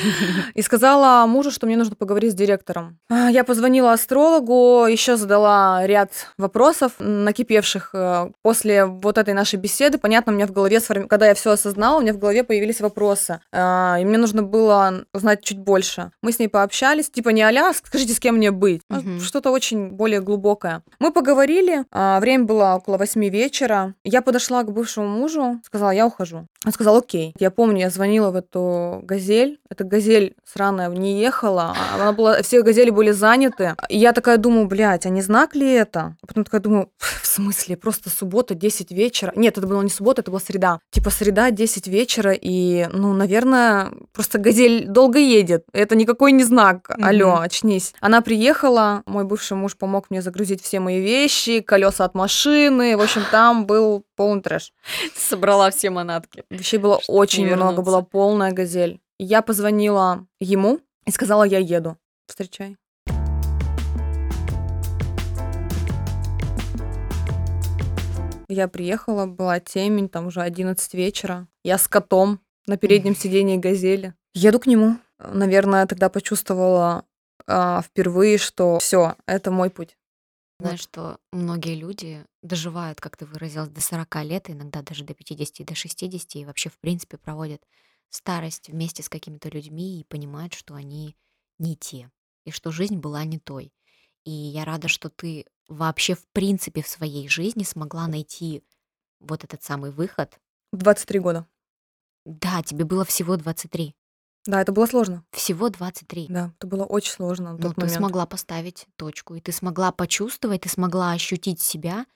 И 0.54 0.62
сказала 0.62 1.26
мужу, 1.26 1.50
что 1.50 1.66
мне 1.66 1.76
нужно 1.76 1.96
поговорить 1.96 2.32
с 2.32 2.34
директором. 2.34 2.98
А, 3.10 3.30
Я 3.30 3.44
позвонила 3.44 3.92
астрологу, 3.92 4.86
еще 4.86 5.16
задала 5.16 5.86
ряд 5.86 6.10
вопросов, 6.36 6.92
накипевших 6.98 7.90
э, 7.94 8.30
после 8.42 8.84
вот 8.84 9.18
этой 9.18 9.34
нашей 9.34 9.56
беседы. 9.58 9.98
Понятно, 9.98 10.32
у 10.32 10.34
меня 10.34 10.46
в 10.46 10.52
голове, 10.52 10.80
когда 11.08 11.26
я 11.26 11.34
все 11.34 11.52
осознала, 11.52 11.98
у 11.98 12.02
меня 12.02 12.12
в 12.12 12.18
голове 12.18 12.44
появились 12.44 12.80
вопросы. 12.80 13.40
А, 13.52 13.96
И 14.00 14.04
мне 14.04 14.18
нужно 14.18 14.42
было 14.42 15.04
узнать 15.14 15.42
чуть 15.42 15.58
больше. 15.58 16.12
Мы 16.22 16.32
с 16.32 16.38
ней 16.38 16.48
пообщались, 16.48 17.10
типа 17.10 17.30
не 17.30 17.42
аля, 17.42 17.72
скажите, 17.72 18.12
с 18.12 18.20
кем 18.20 18.36
мне 18.36 18.50
быть. 18.50 18.82
Мгм. 18.90 19.20
Что-то 19.20 19.50
очень 19.50 19.88
более 19.90 20.20
глубокое. 20.20 20.82
Мы 20.98 21.12
поговорили, 21.12 21.84
а, 21.90 22.20
время 22.20 22.44
было 22.44 22.74
около 22.74 22.97
восьми 22.98 23.30
вечера. 23.30 23.94
Я 24.04 24.20
подошла 24.20 24.62
к 24.62 24.72
бывшему 24.72 25.08
мужу, 25.08 25.60
сказала, 25.64 25.90
я 25.90 26.06
ухожу. 26.06 26.46
Он 26.66 26.72
сказал, 26.72 26.96
окей. 26.96 27.34
Я 27.38 27.50
помню, 27.50 27.80
я 27.80 27.90
звонила 27.90 28.30
в 28.30 28.36
эту 28.36 29.00
газель. 29.04 29.60
Эта 29.70 29.84
газель 29.84 30.34
сраная 30.44 30.88
не 30.88 31.20
ехала. 31.20 31.74
а 31.76 31.94
Она 31.94 32.12
была, 32.12 32.42
все 32.42 32.62
газели 32.62 32.90
были 32.90 33.12
заняты. 33.12 33.74
И 33.88 33.96
я 33.96 34.12
такая 34.12 34.36
думаю, 34.38 34.66
блядь, 34.66 35.06
а 35.06 35.08
не 35.08 35.22
знак 35.22 35.54
ли 35.54 35.72
это? 35.72 36.16
А 36.22 36.26
потом 36.26 36.44
такая 36.44 36.60
думаю, 36.60 36.90
в 36.98 37.26
смысле, 37.26 37.76
просто 37.76 38.10
суббота, 38.10 38.54
10 38.54 38.90
вечера. 38.90 39.32
Нет, 39.36 39.56
это 39.56 39.66
была 39.66 39.82
не 39.82 39.90
суббота, 39.90 40.22
это 40.22 40.30
была 40.30 40.40
среда. 40.40 40.80
Типа 40.90 41.10
среда, 41.10 41.50
10 41.50 41.86
вечера, 41.86 42.32
и, 42.32 42.88
ну, 42.92 43.12
наверное, 43.12 43.92
просто 44.12 44.38
газель 44.38 44.86
долго 44.86 45.18
едет. 45.18 45.64
Это 45.72 45.94
никакой 45.94 46.32
не 46.32 46.44
знак. 46.44 46.90
Алло, 47.00 47.38
очнись. 47.38 47.94
Она 48.00 48.20
приехала, 48.20 49.02
мой 49.06 49.24
бывший 49.24 49.56
муж 49.56 49.76
помог 49.76 50.10
мне 50.10 50.22
загрузить 50.22 50.62
все 50.62 50.80
мои 50.80 51.00
вещи, 51.00 51.60
колеса 51.60 52.04
от 52.04 52.14
машины. 52.14 52.87
В 52.96 53.00
общем, 53.00 53.22
там 53.30 53.66
был 53.66 54.04
полный 54.16 54.42
трэш. 54.42 54.72
Собрала 55.16 55.70
все 55.70 55.90
манатки. 55.90 56.44
Вещей 56.50 56.78
было 56.78 57.00
очень 57.08 57.46
много, 57.46 57.82
была 57.82 58.02
полная 58.02 58.52
газель. 58.52 59.00
Я 59.18 59.42
позвонила 59.42 60.26
ему 60.40 60.80
и 61.06 61.10
сказала, 61.10 61.44
я 61.44 61.58
еду. 61.58 61.96
Встречай. 62.26 62.76
Я 68.48 68.66
приехала, 68.68 69.26
была 69.26 69.60
темень, 69.60 70.08
там 70.08 70.28
уже 70.28 70.40
11 70.40 70.94
вечера. 70.94 71.46
Я 71.64 71.76
с 71.76 71.86
котом 71.86 72.40
на 72.66 72.78
переднем 72.78 73.14
сидении 73.14 73.58
газели. 73.58 74.14
Еду 74.34 74.58
к 74.58 74.66
нему. 74.66 74.96
Наверное, 75.18 75.86
тогда 75.86 76.08
почувствовала 76.08 77.04
а, 77.46 77.82
впервые, 77.82 78.38
что 78.38 78.78
все, 78.78 79.16
это 79.26 79.50
мой 79.50 79.68
путь. 79.68 79.96
Знаешь, 80.60 80.80
что 80.80 81.18
многие 81.32 81.74
люди 81.74 82.24
доживают, 82.48 83.00
как 83.00 83.16
ты 83.16 83.26
выразилась, 83.26 83.68
до 83.68 83.80
40 83.80 84.24
лет, 84.24 84.50
иногда 84.50 84.82
даже 84.82 85.04
до 85.04 85.14
50, 85.14 85.66
до 85.66 85.74
60, 85.74 86.36
и 86.36 86.44
вообще, 86.44 86.70
в 86.70 86.78
принципе, 86.78 87.18
проводят 87.18 87.62
старость 88.10 88.68
вместе 88.68 89.02
с 89.02 89.08
какими-то 89.08 89.48
людьми 89.48 90.00
и 90.00 90.04
понимают, 90.04 90.54
что 90.54 90.74
они 90.74 91.16
не 91.58 91.76
те, 91.76 92.10
и 92.44 92.50
что 92.50 92.70
жизнь 92.70 92.96
была 92.96 93.24
не 93.24 93.38
той. 93.38 93.72
И 94.24 94.30
я 94.30 94.64
рада, 94.64 94.88
что 94.88 95.08
ты 95.10 95.46
вообще, 95.68 96.14
в 96.14 96.26
принципе, 96.32 96.82
в 96.82 96.88
своей 96.88 97.28
жизни 97.28 97.62
смогла 97.62 98.06
найти 98.08 98.62
вот 99.20 99.44
этот 99.44 99.62
самый 99.62 99.90
выход. 99.90 100.38
В 100.72 100.78
23 100.78 101.20
года. 101.20 101.46
Да, 102.24 102.62
тебе 102.62 102.84
было 102.84 103.04
всего 103.04 103.36
23. 103.36 103.94
Да, 104.46 104.62
это 104.62 104.72
было 104.72 104.86
сложно. 104.86 105.24
Всего 105.32 105.68
23. 105.68 106.26
Да, 106.28 106.52
это 106.56 106.66
было 106.66 106.84
очень 106.84 107.12
сложно 107.12 107.52
Но 107.52 107.72
ты 107.72 107.80
момент. 107.82 107.96
смогла 107.96 108.26
поставить 108.26 108.86
точку, 108.96 109.34
и 109.34 109.40
ты 109.40 109.52
смогла 109.52 109.92
почувствовать, 109.92 110.62
ты 110.62 110.68
смогла 110.68 111.12
ощутить 111.12 111.60
себя 111.60 112.06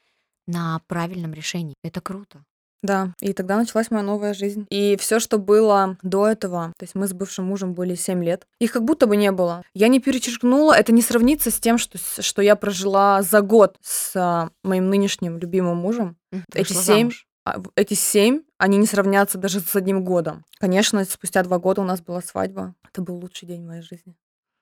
на 0.46 0.80
правильном 0.86 1.32
решении. 1.32 1.74
Это 1.82 2.00
круто. 2.00 2.44
Да, 2.82 3.14
и 3.20 3.32
тогда 3.32 3.56
началась 3.56 3.92
моя 3.92 4.02
новая 4.02 4.34
жизнь. 4.34 4.66
И 4.70 4.96
все, 4.96 5.20
что 5.20 5.38
было 5.38 5.96
до 6.02 6.26
этого, 6.26 6.72
то 6.76 6.82
есть 6.82 6.96
мы 6.96 7.06
с 7.06 7.12
бывшим 7.12 7.44
мужем 7.44 7.74
были 7.74 7.94
7 7.94 8.24
лет, 8.24 8.44
их 8.58 8.72
как 8.72 8.84
будто 8.84 9.06
бы 9.06 9.16
не 9.16 9.30
было. 9.30 9.62
Я 9.72 9.86
не 9.86 10.00
перечеркнула, 10.00 10.72
это 10.72 10.90
не 10.92 11.00
сравнится 11.00 11.52
с 11.52 11.60
тем, 11.60 11.78
что, 11.78 11.98
что 11.98 12.42
я 12.42 12.56
прожила 12.56 13.22
за 13.22 13.40
год 13.40 13.76
с 13.82 14.16
а, 14.16 14.50
моим 14.64 14.90
нынешним 14.90 15.38
любимым 15.38 15.76
мужем. 15.76 16.16
Ты 16.50 16.60
Эти 16.60 16.72
семь, 16.72 17.10
а, 17.44 17.62
эти 17.76 17.94
семь, 17.94 18.42
они 18.58 18.78
не 18.78 18.86
сравнятся 18.86 19.38
даже 19.38 19.60
с 19.60 19.76
одним 19.76 20.04
годом. 20.04 20.44
Конечно, 20.58 21.04
спустя 21.04 21.44
два 21.44 21.58
года 21.58 21.82
у 21.82 21.84
нас 21.84 22.00
была 22.00 22.20
свадьба. 22.20 22.74
Это 22.90 23.00
был 23.00 23.14
лучший 23.16 23.46
день 23.46 23.62
в 23.62 23.68
моей 23.68 23.82
жизни. 23.82 24.16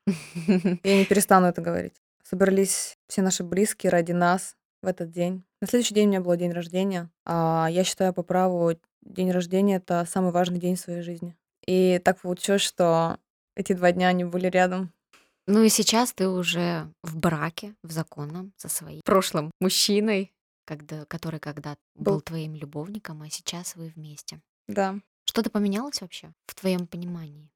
Я 0.85 0.97
не 0.97 1.07
перестану 1.07 1.47
это 1.47 1.63
говорить. 1.63 1.95
Собрались 2.23 2.97
все 3.09 3.23
наши 3.23 3.45
близкие 3.45 3.91
ради 3.91 4.13
нас. 4.13 4.57
В 4.83 4.87
этот 4.87 5.11
день. 5.11 5.45
На 5.61 5.67
следующий 5.67 5.95
день 5.95 6.07
у 6.07 6.11
меня 6.11 6.21
был 6.21 6.35
день 6.37 6.53
рождения, 6.53 7.11
а 7.25 7.69
я 7.71 7.85
считаю 7.85 8.13
по 8.15 8.23
праву 8.23 8.73
день 9.03 9.31
рождения- 9.31 9.77
это 9.77 10.07
самый 10.09 10.33
важный 10.33 10.59
день 10.59 10.77
в 10.77 10.81
своей 10.81 11.03
жизни. 11.03 11.37
И 11.67 12.01
так 12.05 12.21
получилось, 12.21 12.63
что 12.63 13.19
эти 13.57 13.73
два 13.75 13.93
дня 13.93 14.09
они 14.09 14.25
были 14.25 14.47
рядом. 14.47 14.93
Ну 15.47 15.63
и 15.63 15.69
сейчас 15.69 16.13
ты 16.13 16.29
уже 16.29 16.91
в 17.03 17.17
браке, 17.17 17.75
в 17.83 17.91
законном, 17.91 18.53
со 18.57 18.69
своим 18.69 19.01
прошлым 19.05 19.51
мужчиной, 19.61 20.33
когда, 20.65 21.05
который 21.07 21.41
когда 21.41 21.77
был 21.95 22.15
Был. 22.15 22.21
твоим 22.21 22.55
любовником, 22.55 23.23
а 23.23 23.31
сейчас 23.31 23.77
вы 23.77 23.89
вместе. 23.89 24.41
Да. 24.69 24.97
Что-то 25.27 25.51
поменялось 25.51 26.01
вообще 26.01 26.33
в 26.47 26.55
твоем 26.55 26.87
понимании? 26.87 27.51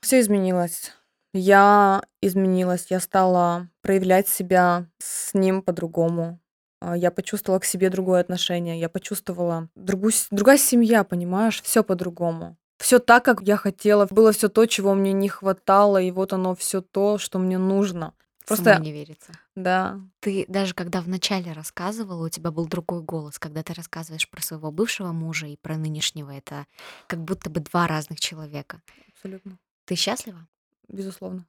Все 0.00 0.20
изменилось. 0.20 0.92
Я 1.32 2.02
изменилась, 2.20 2.86
я 2.90 2.98
стала 3.00 3.68
проявлять 3.82 4.26
себя 4.28 4.86
с 4.98 5.32
ним 5.32 5.62
по-другому. 5.62 6.39
А, 6.80 6.96
Я 6.96 7.10
почувствовала 7.10 7.60
к 7.60 7.64
себе 7.64 7.90
другое 7.90 8.20
отношение, 8.20 8.78
я 8.80 8.88
почувствовала 8.88 9.68
другую, 9.74 10.12
с- 10.12 10.28
другая 10.30 10.58
семья, 10.58 11.04
понимаешь, 11.04 11.62
все 11.62 11.84
по-другому. 11.84 12.56
Все 12.78 12.98
так, 12.98 13.24
как 13.24 13.42
я 13.42 13.56
хотела, 13.56 14.06
было 14.10 14.32
все 14.32 14.48
то, 14.48 14.64
чего 14.66 14.94
мне 14.94 15.12
не 15.12 15.28
хватало, 15.28 16.00
и 16.00 16.10
вот 16.10 16.32
оно 16.32 16.54
все 16.54 16.80
то, 16.80 17.18
что 17.18 17.38
мне 17.38 17.58
нужно. 17.58 18.14
Самой 18.46 18.46
Просто, 18.46 18.80
не 18.80 18.92
верится. 18.92 19.32
да, 19.54 20.00
Ты 20.20 20.46
даже 20.48 20.72
когда 20.74 21.02
вначале 21.02 21.52
рассказывала, 21.52 22.26
у 22.26 22.28
тебя 22.30 22.50
был 22.50 22.66
другой 22.66 23.02
голос. 23.02 23.38
Когда 23.38 23.62
ты 23.62 23.74
рассказываешь 23.74 24.28
про 24.28 24.40
своего 24.42 24.70
бывшего 24.72 25.12
мужа 25.12 25.46
и 25.46 25.56
про 25.56 25.76
нынешнего, 25.76 26.30
это 26.30 26.66
как 27.06 27.20
будто 27.22 27.50
бы 27.50 27.60
два 27.60 27.86
разных 27.86 28.18
человека. 28.18 28.82
абсолютно, 29.12 29.58
Ты 29.84 29.94
счастлива? 29.94 30.48
безусловно. 30.88 31.46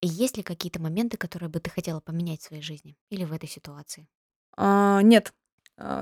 И 0.00 0.06
есть 0.08 0.36
ли 0.36 0.42
какие-то 0.42 0.80
моменты, 0.80 1.16
которые 1.16 1.48
бы 1.50 1.60
ты 1.60 1.70
хотела 1.70 2.00
поменять 2.00 2.40
в 2.40 2.44
своей 2.46 2.62
жизни 2.62 2.96
или 3.10 3.24
в 3.24 3.32
этой 3.32 3.48
ситуации? 3.48 4.08
А, 4.62 5.00
нет, 5.00 5.32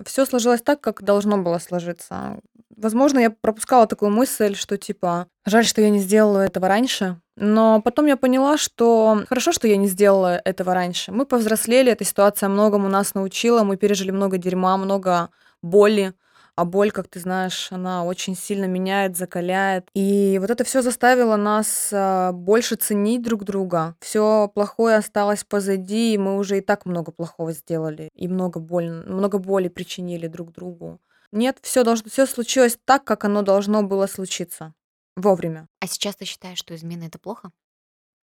все 0.05 0.27
сложилось 0.27 0.63
так, 0.63 0.81
как 0.81 1.05
должно 1.05 1.39
было 1.39 1.59
сложиться. 1.59 2.41
Возможно, 2.77 3.21
я 3.21 3.31
пропускала 3.31 3.87
такую 3.87 4.11
мысль, 4.11 4.57
что 4.57 4.77
типа, 4.77 5.29
жаль, 5.47 5.65
что 5.65 5.81
я 5.81 5.91
не 5.91 6.01
сделала 6.01 6.41
этого 6.41 6.67
раньше. 6.67 7.21
Но 7.37 7.81
потом 7.81 8.07
я 8.07 8.17
поняла, 8.17 8.59
что 8.59 9.23
хорошо, 9.29 9.53
что 9.53 9.69
я 9.69 9.77
не 9.77 9.87
сделала 9.87 10.41
этого 10.45 10.75
раньше. 10.75 11.13
Мы 11.13 11.25
повзрослели, 11.25 11.93
эта 11.93 12.05
ситуация 12.05 12.49
многому 12.49 12.89
нас 12.89 13.15
научила, 13.15 13.63
мы 13.63 13.77
пережили 13.77 14.11
много 14.11 14.39
дерьма, 14.39 14.77
много 14.77 15.31
боли. 15.63 16.15
А 16.59 16.65
боль, 16.65 16.91
как 16.91 17.07
ты 17.07 17.21
знаешь, 17.21 17.71
она 17.71 18.05
очень 18.05 18.35
сильно 18.35 18.65
меняет, 18.65 19.17
закаляет. 19.17 19.89
И 19.95 20.39
вот 20.41 20.51
это 20.51 20.65
все 20.65 20.83
заставило 20.83 21.37
нас 21.37 21.91
а, 21.93 22.33
больше 22.33 22.75
ценить 22.75 23.23
друг 23.23 23.45
друга. 23.45 23.95
Все 24.01 24.51
плохое 24.53 24.97
осталось 24.97 25.45
позади, 25.45 26.15
и 26.15 26.19
мы 26.19 26.37
уже 26.37 26.59
и 26.59 26.61
так 26.61 26.85
много 26.85 27.13
плохого 27.13 27.53
сделали. 27.53 28.09
И 28.17 28.27
много, 28.27 28.59
боль, 28.59 28.91
много 28.91 29.39
боли 29.39 29.69
причинили 29.69 30.27
друг 30.27 30.51
другу. 30.51 31.01
Нет, 31.31 31.59
все 31.63 31.85
должно, 31.85 32.11
все 32.11 32.27
случилось 32.27 32.77
так, 32.85 33.05
как 33.05 33.25
оно 33.25 33.43
должно 33.43 33.85
было 33.85 34.09
случиться. 34.09 34.75
Вовремя. 35.15 35.69
А 35.79 35.87
сейчас 35.87 36.17
ты 36.17 36.25
считаешь, 36.25 36.59
что 36.59 36.75
измена 36.75 37.05
это 37.05 37.21
плохо? 37.21 37.53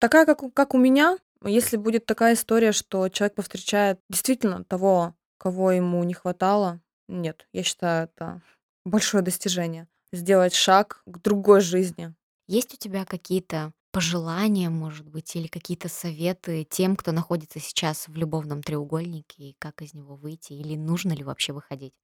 Такая, 0.01 0.27
как, 0.27 0.43
у- 0.43 0.51
как 0.51 0.75
у 0.75 0.79
меня, 0.79 1.19
если 1.45 1.77
будет 1.77 2.05
такая 2.05 2.35
история, 2.35 2.73
что 2.73 3.09
человек 3.11 3.37
повстречает 3.37 4.01
действительно 4.11 4.65
того, 4.65 5.15
кого 5.39 5.71
ему 5.71 6.03
не 6.03 6.15
хватало, 6.15 6.81
нет, 7.09 7.47
я 7.53 7.63
считаю, 7.63 8.05
это 8.05 8.43
большое 8.85 9.23
достижение. 9.23 9.89
Сделать 10.13 10.55
шаг 10.55 11.03
к 11.07 11.23
другой 11.23 11.61
жизни. 11.61 12.15
Есть 12.47 12.75
у 12.75 12.77
тебя 12.77 13.05
какие-то 13.05 13.73
пожелания, 13.91 14.71
может 14.71 15.09
быть, 15.09 15.35
или 15.37 15.47
какие-то 15.47 15.89
советы 15.89 16.67
тем, 16.69 16.97
кто 16.97 17.13
находится 17.13 17.61
сейчас 17.61 18.09
в 18.09 18.17
любовном 18.17 18.63
треугольнике, 18.63 19.43
и 19.51 19.57
как 19.59 19.83
из 19.83 19.95
него 19.95 20.17
выйти, 20.17 20.53
или 20.53 20.77
нужно 20.77 21.13
ли 21.13 21.23
вообще 21.25 21.53
выходить? 21.53 21.95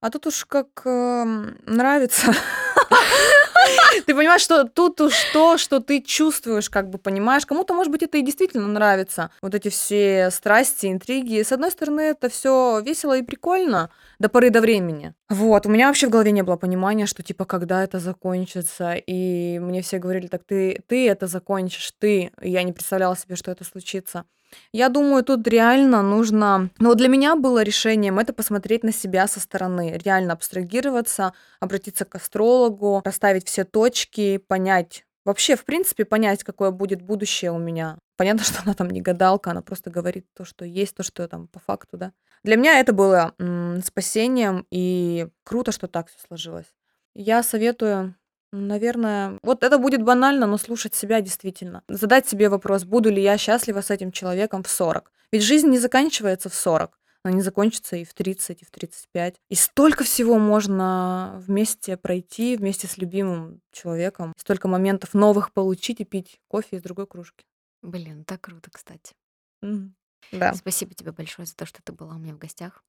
А 0.00 0.10
тут 0.10 0.26
уж 0.26 0.44
как 0.44 0.68
эм, 0.84 1.58
нравится. 1.66 2.32
Ты 4.06 4.14
понимаешь, 4.14 4.42
что 4.42 4.64
тут 4.64 5.00
уж 5.00 5.14
то, 5.32 5.58
что 5.58 5.80
ты 5.80 6.00
чувствуешь, 6.00 6.70
как 6.70 6.90
бы 6.90 6.98
понимаешь. 6.98 7.46
Кому-то, 7.46 7.74
может 7.74 7.92
быть, 7.92 8.02
это 8.02 8.18
и 8.18 8.22
действительно 8.22 8.66
нравится. 8.66 9.30
Вот 9.42 9.54
эти 9.54 9.68
все 9.68 10.30
страсти, 10.30 10.86
интриги. 10.86 11.42
С 11.42 11.52
одной 11.52 11.70
стороны, 11.70 12.00
это 12.00 12.28
все 12.28 12.80
весело 12.80 13.16
и 13.16 13.22
прикольно 13.22 13.90
до 14.18 14.28
поры 14.28 14.50
до 14.50 14.60
времени. 14.60 15.14
Вот, 15.28 15.66
у 15.66 15.70
меня 15.70 15.88
вообще 15.88 16.06
в 16.06 16.10
голове 16.10 16.32
не 16.32 16.42
было 16.42 16.56
понимания, 16.56 17.06
что 17.06 17.22
типа 17.22 17.44
когда 17.44 17.82
это 17.84 17.98
закончится. 17.98 18.94
И 18.94 19.58
мне 19.58 19.82
все 19.82 19.98
говорили, 19.98 20.26
так 20.26 20.42
ты, 20.44 20.82
ты 20.86 21.08
это 21.08 21.26
закончишь, 21.26 21.92
ты. 21.98 22.30
И 22.40 22.50
Я 22.50 22.62
не 22.62 22.72
представляла 22.72 23.16
себе, 23.16 23.36
что 23.36 23.50
это 23.50 23.64
случится. 23.64 24.24
Я 24.72 24.88
думаю, 24.88 25.24
тут 25.24 25.46
реально 25.46 26.02
нужно... 26.02 26.70
Ну, 26.78 26.90
вот 26.90 26.98
для 26.98 27.08
меня 27.08 27.36
было 27.36 27.62
решением 27.62 28.18
это 28.18 28.32
посмотреть 28.32 28.84
на 28.84 28.92
себя 28.92 29.26
со 29.26 29.40
стороны, 29.40 30.00
реально 30.04 30.32
абстрагироваться, 30.32 31.32
обратиться 31.60 32.04
к 32.04 32.14
астрологу, 32.14 33.02
расставить 33.04 33.46
все 33.46 33.64
точки, 33.64 34.38
понять, 34.38 35.04
вообще, 35.24 35.56
в 35.56 35.64
принципе, 35.64 36.04
понять, 36.04 36.44
какое 36.44 36.70
будет 36.70 37.02
будущее 37.02 37.52
у 37.52 37.58
меня. 37.58 37.98
Понятно, 38.16 38.44
что 38.44 38.62
она 38.64 38.74
там 38.74 38.90
не 38.90 39.00
гадалка, 39.00 39.50
она 39.50 39.62
просто 39.62 39.90
говорит 39.90 40.26
то, 40.34 40.44
что 40.44 40.64
есть, 40.64 40.94
то, 40.94 41.02
что 41.02 41.26
там 41.28 41.48
по 41.48 41.60
факту, 41.60 41.96
да. 41.96 42.12
Для 42.44 42.56
меня 42.56 42.80
это 42.80 42.92
было 42.92 43.34
м, 43.38 43.82
спасением, 43.84 44.66
и 44.70 45.28
круто, 45.44 45.72
что 45.72 45.86
так 45.86 46.08
все 46.08 46.18
сложилось. 46.26 46.66
Я 47.14 47.42
советую 47.42 48.14
Наверное, 48.52 49.38
вот 49.42 49.64
это 49.64 49.78
будет 49.78 50.02
банально, 50.02 50.46
но 50.46 50.58
слушать 50.58 50.94
себя 50.94 51.20
действительно. 51.22 51.82
Задать 51.88 52.28
себе 52.28 52.50
вопрос, 52.50 52.84
буду 52.84 53.10
ли 53.10 53.22
я 53.22 53.38
счастлива 53.38 53.80
с 53.80 53.90
этим 53.90 54.12
человеком 54.12 54.62
в 54.62 54.68
40. 54.68 55.10
Ведь 55.32 55.42
жизнь 55.42 55.68
не 55.68 55.78
заканчивается 55.78 56.50
в 56.50 56.54
40. 56.54 56.98
Она 57.24 57.34
не 57.34 57.40
закончится 57.40 57.96
и 57.96 58.04
в 58.04 58.12
30, 58.14 58.62
и 58.62 58.64
в 58.64 58.70
35. 58.70 59.36
И 59.48 59.54
столько 59.54 60.04
всего 60.04 60.38
можно 60.38 61.40
вместе 61.46 61.96
пройти, 61.96 62.56
вместе 62.56 62.88
с 62.88 62.98
любимым 62.98 63.60
человеком. 63.70 64.32
Столько 64.36 64.68
моментов 64.68 65.14
новых 65.14 65.52
получить 65.52 66.00
и 66.00 66.04
пить 66.04 66.40
кофе 66.48 66.76
из 66.76 66.82
другой 66.82 67.06
кружки. 67.06 67.44
Блин, 67.80 68.24
так 68.24 68.40
круто, 68.40 68.70
кстати. 68.70 69.14
Мгм. 69.62 69.94
Да. 70.32 70.54
Спасибо 70.54 70.94
тебе 70.94 71.12
большое 71.12 71.46
за 71.46 71.54
то, 71.54 71.64
что 71.64 71.80
ты 71.82 71.92
была 71.92 72.16
у 72.16 72.18
меня 72.18 72.34
в 72.34 72.38
гостях, 72.38 72.84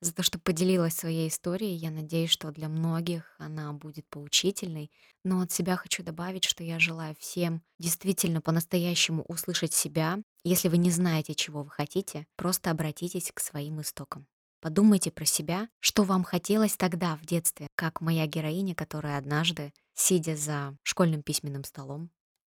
за 0.00 0.12
то, 0.12 0.22
что 0.22 0.38
поделилась 0.38 0.94
своей 0.94 1.28
историей. 1.28 1.74
Я 1.74 1.90
надеюсь, 1.90 2.30
что 2.30 2.50
для 2.50 2.68
многих 2.68 3.34
она 3.38 3.72
будет 3.72 4.08
поучительной. 4.08 4.90
Но 5.24 5.40
от 5.40 5.52
себя 5.52 5.76
хочу 5.76 6.02
добавить, 6.02 6.44
что 6.44 6.62
я 6.62 6.78
желаю 6.78 7.16
всем 7.18 7.62
действительно 7.78 8.40
по-настоящему 8.40 9.24
услышать 9.24 9.72
себя. 9.72 10.18
Если 10.44 10.68
вы 10.68 10.78
не 10.78 10.90
знаете, 10.90 11.34
чего 11.34 11.62
вы 11.62 11.70
хотите, 11.70 12.26
просто 12.36 12.70
обратитесь 12.70 13.30
к 13.32 13.40
своим 13.40 13.80
истокам. 13.80 14.26
Подумайте 14.60 15.12
про 15.12 15.24
себя, 15.24 15.68
что 15.78 16.02
вам 16.02 16.24
хотелось 16.24 16.76
тогда, 16.76 17.16
в 17.16 17.24
детстве, 17.24 17.68
как 17.76 18.00
моя 18.00 18.26
героиня, 18.26 18.74
которая 18.74 19.18
однажды, 19.18 19.72
сидя 19.94 20.36
за 20.36 20.76
школьным 20.82 21.22
письменным 21.22 21.62
столом, 21.62 22.10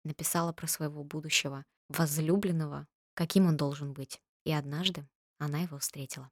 написала 0.05 0.53
про 0.53 0.67
своего 0.67 1.03
будущего 1.03 1.65
возлюбленного, 1.89 2.87
каким 3.15 3.47
он 3.47 3.57
должен 3.57 3.91
быть. 3.91 4.21
И 4.45 4.53
однажды 4.53 5.05
она 5.39 5.59
его 5.59 5.77
встретила. 5.77 6.29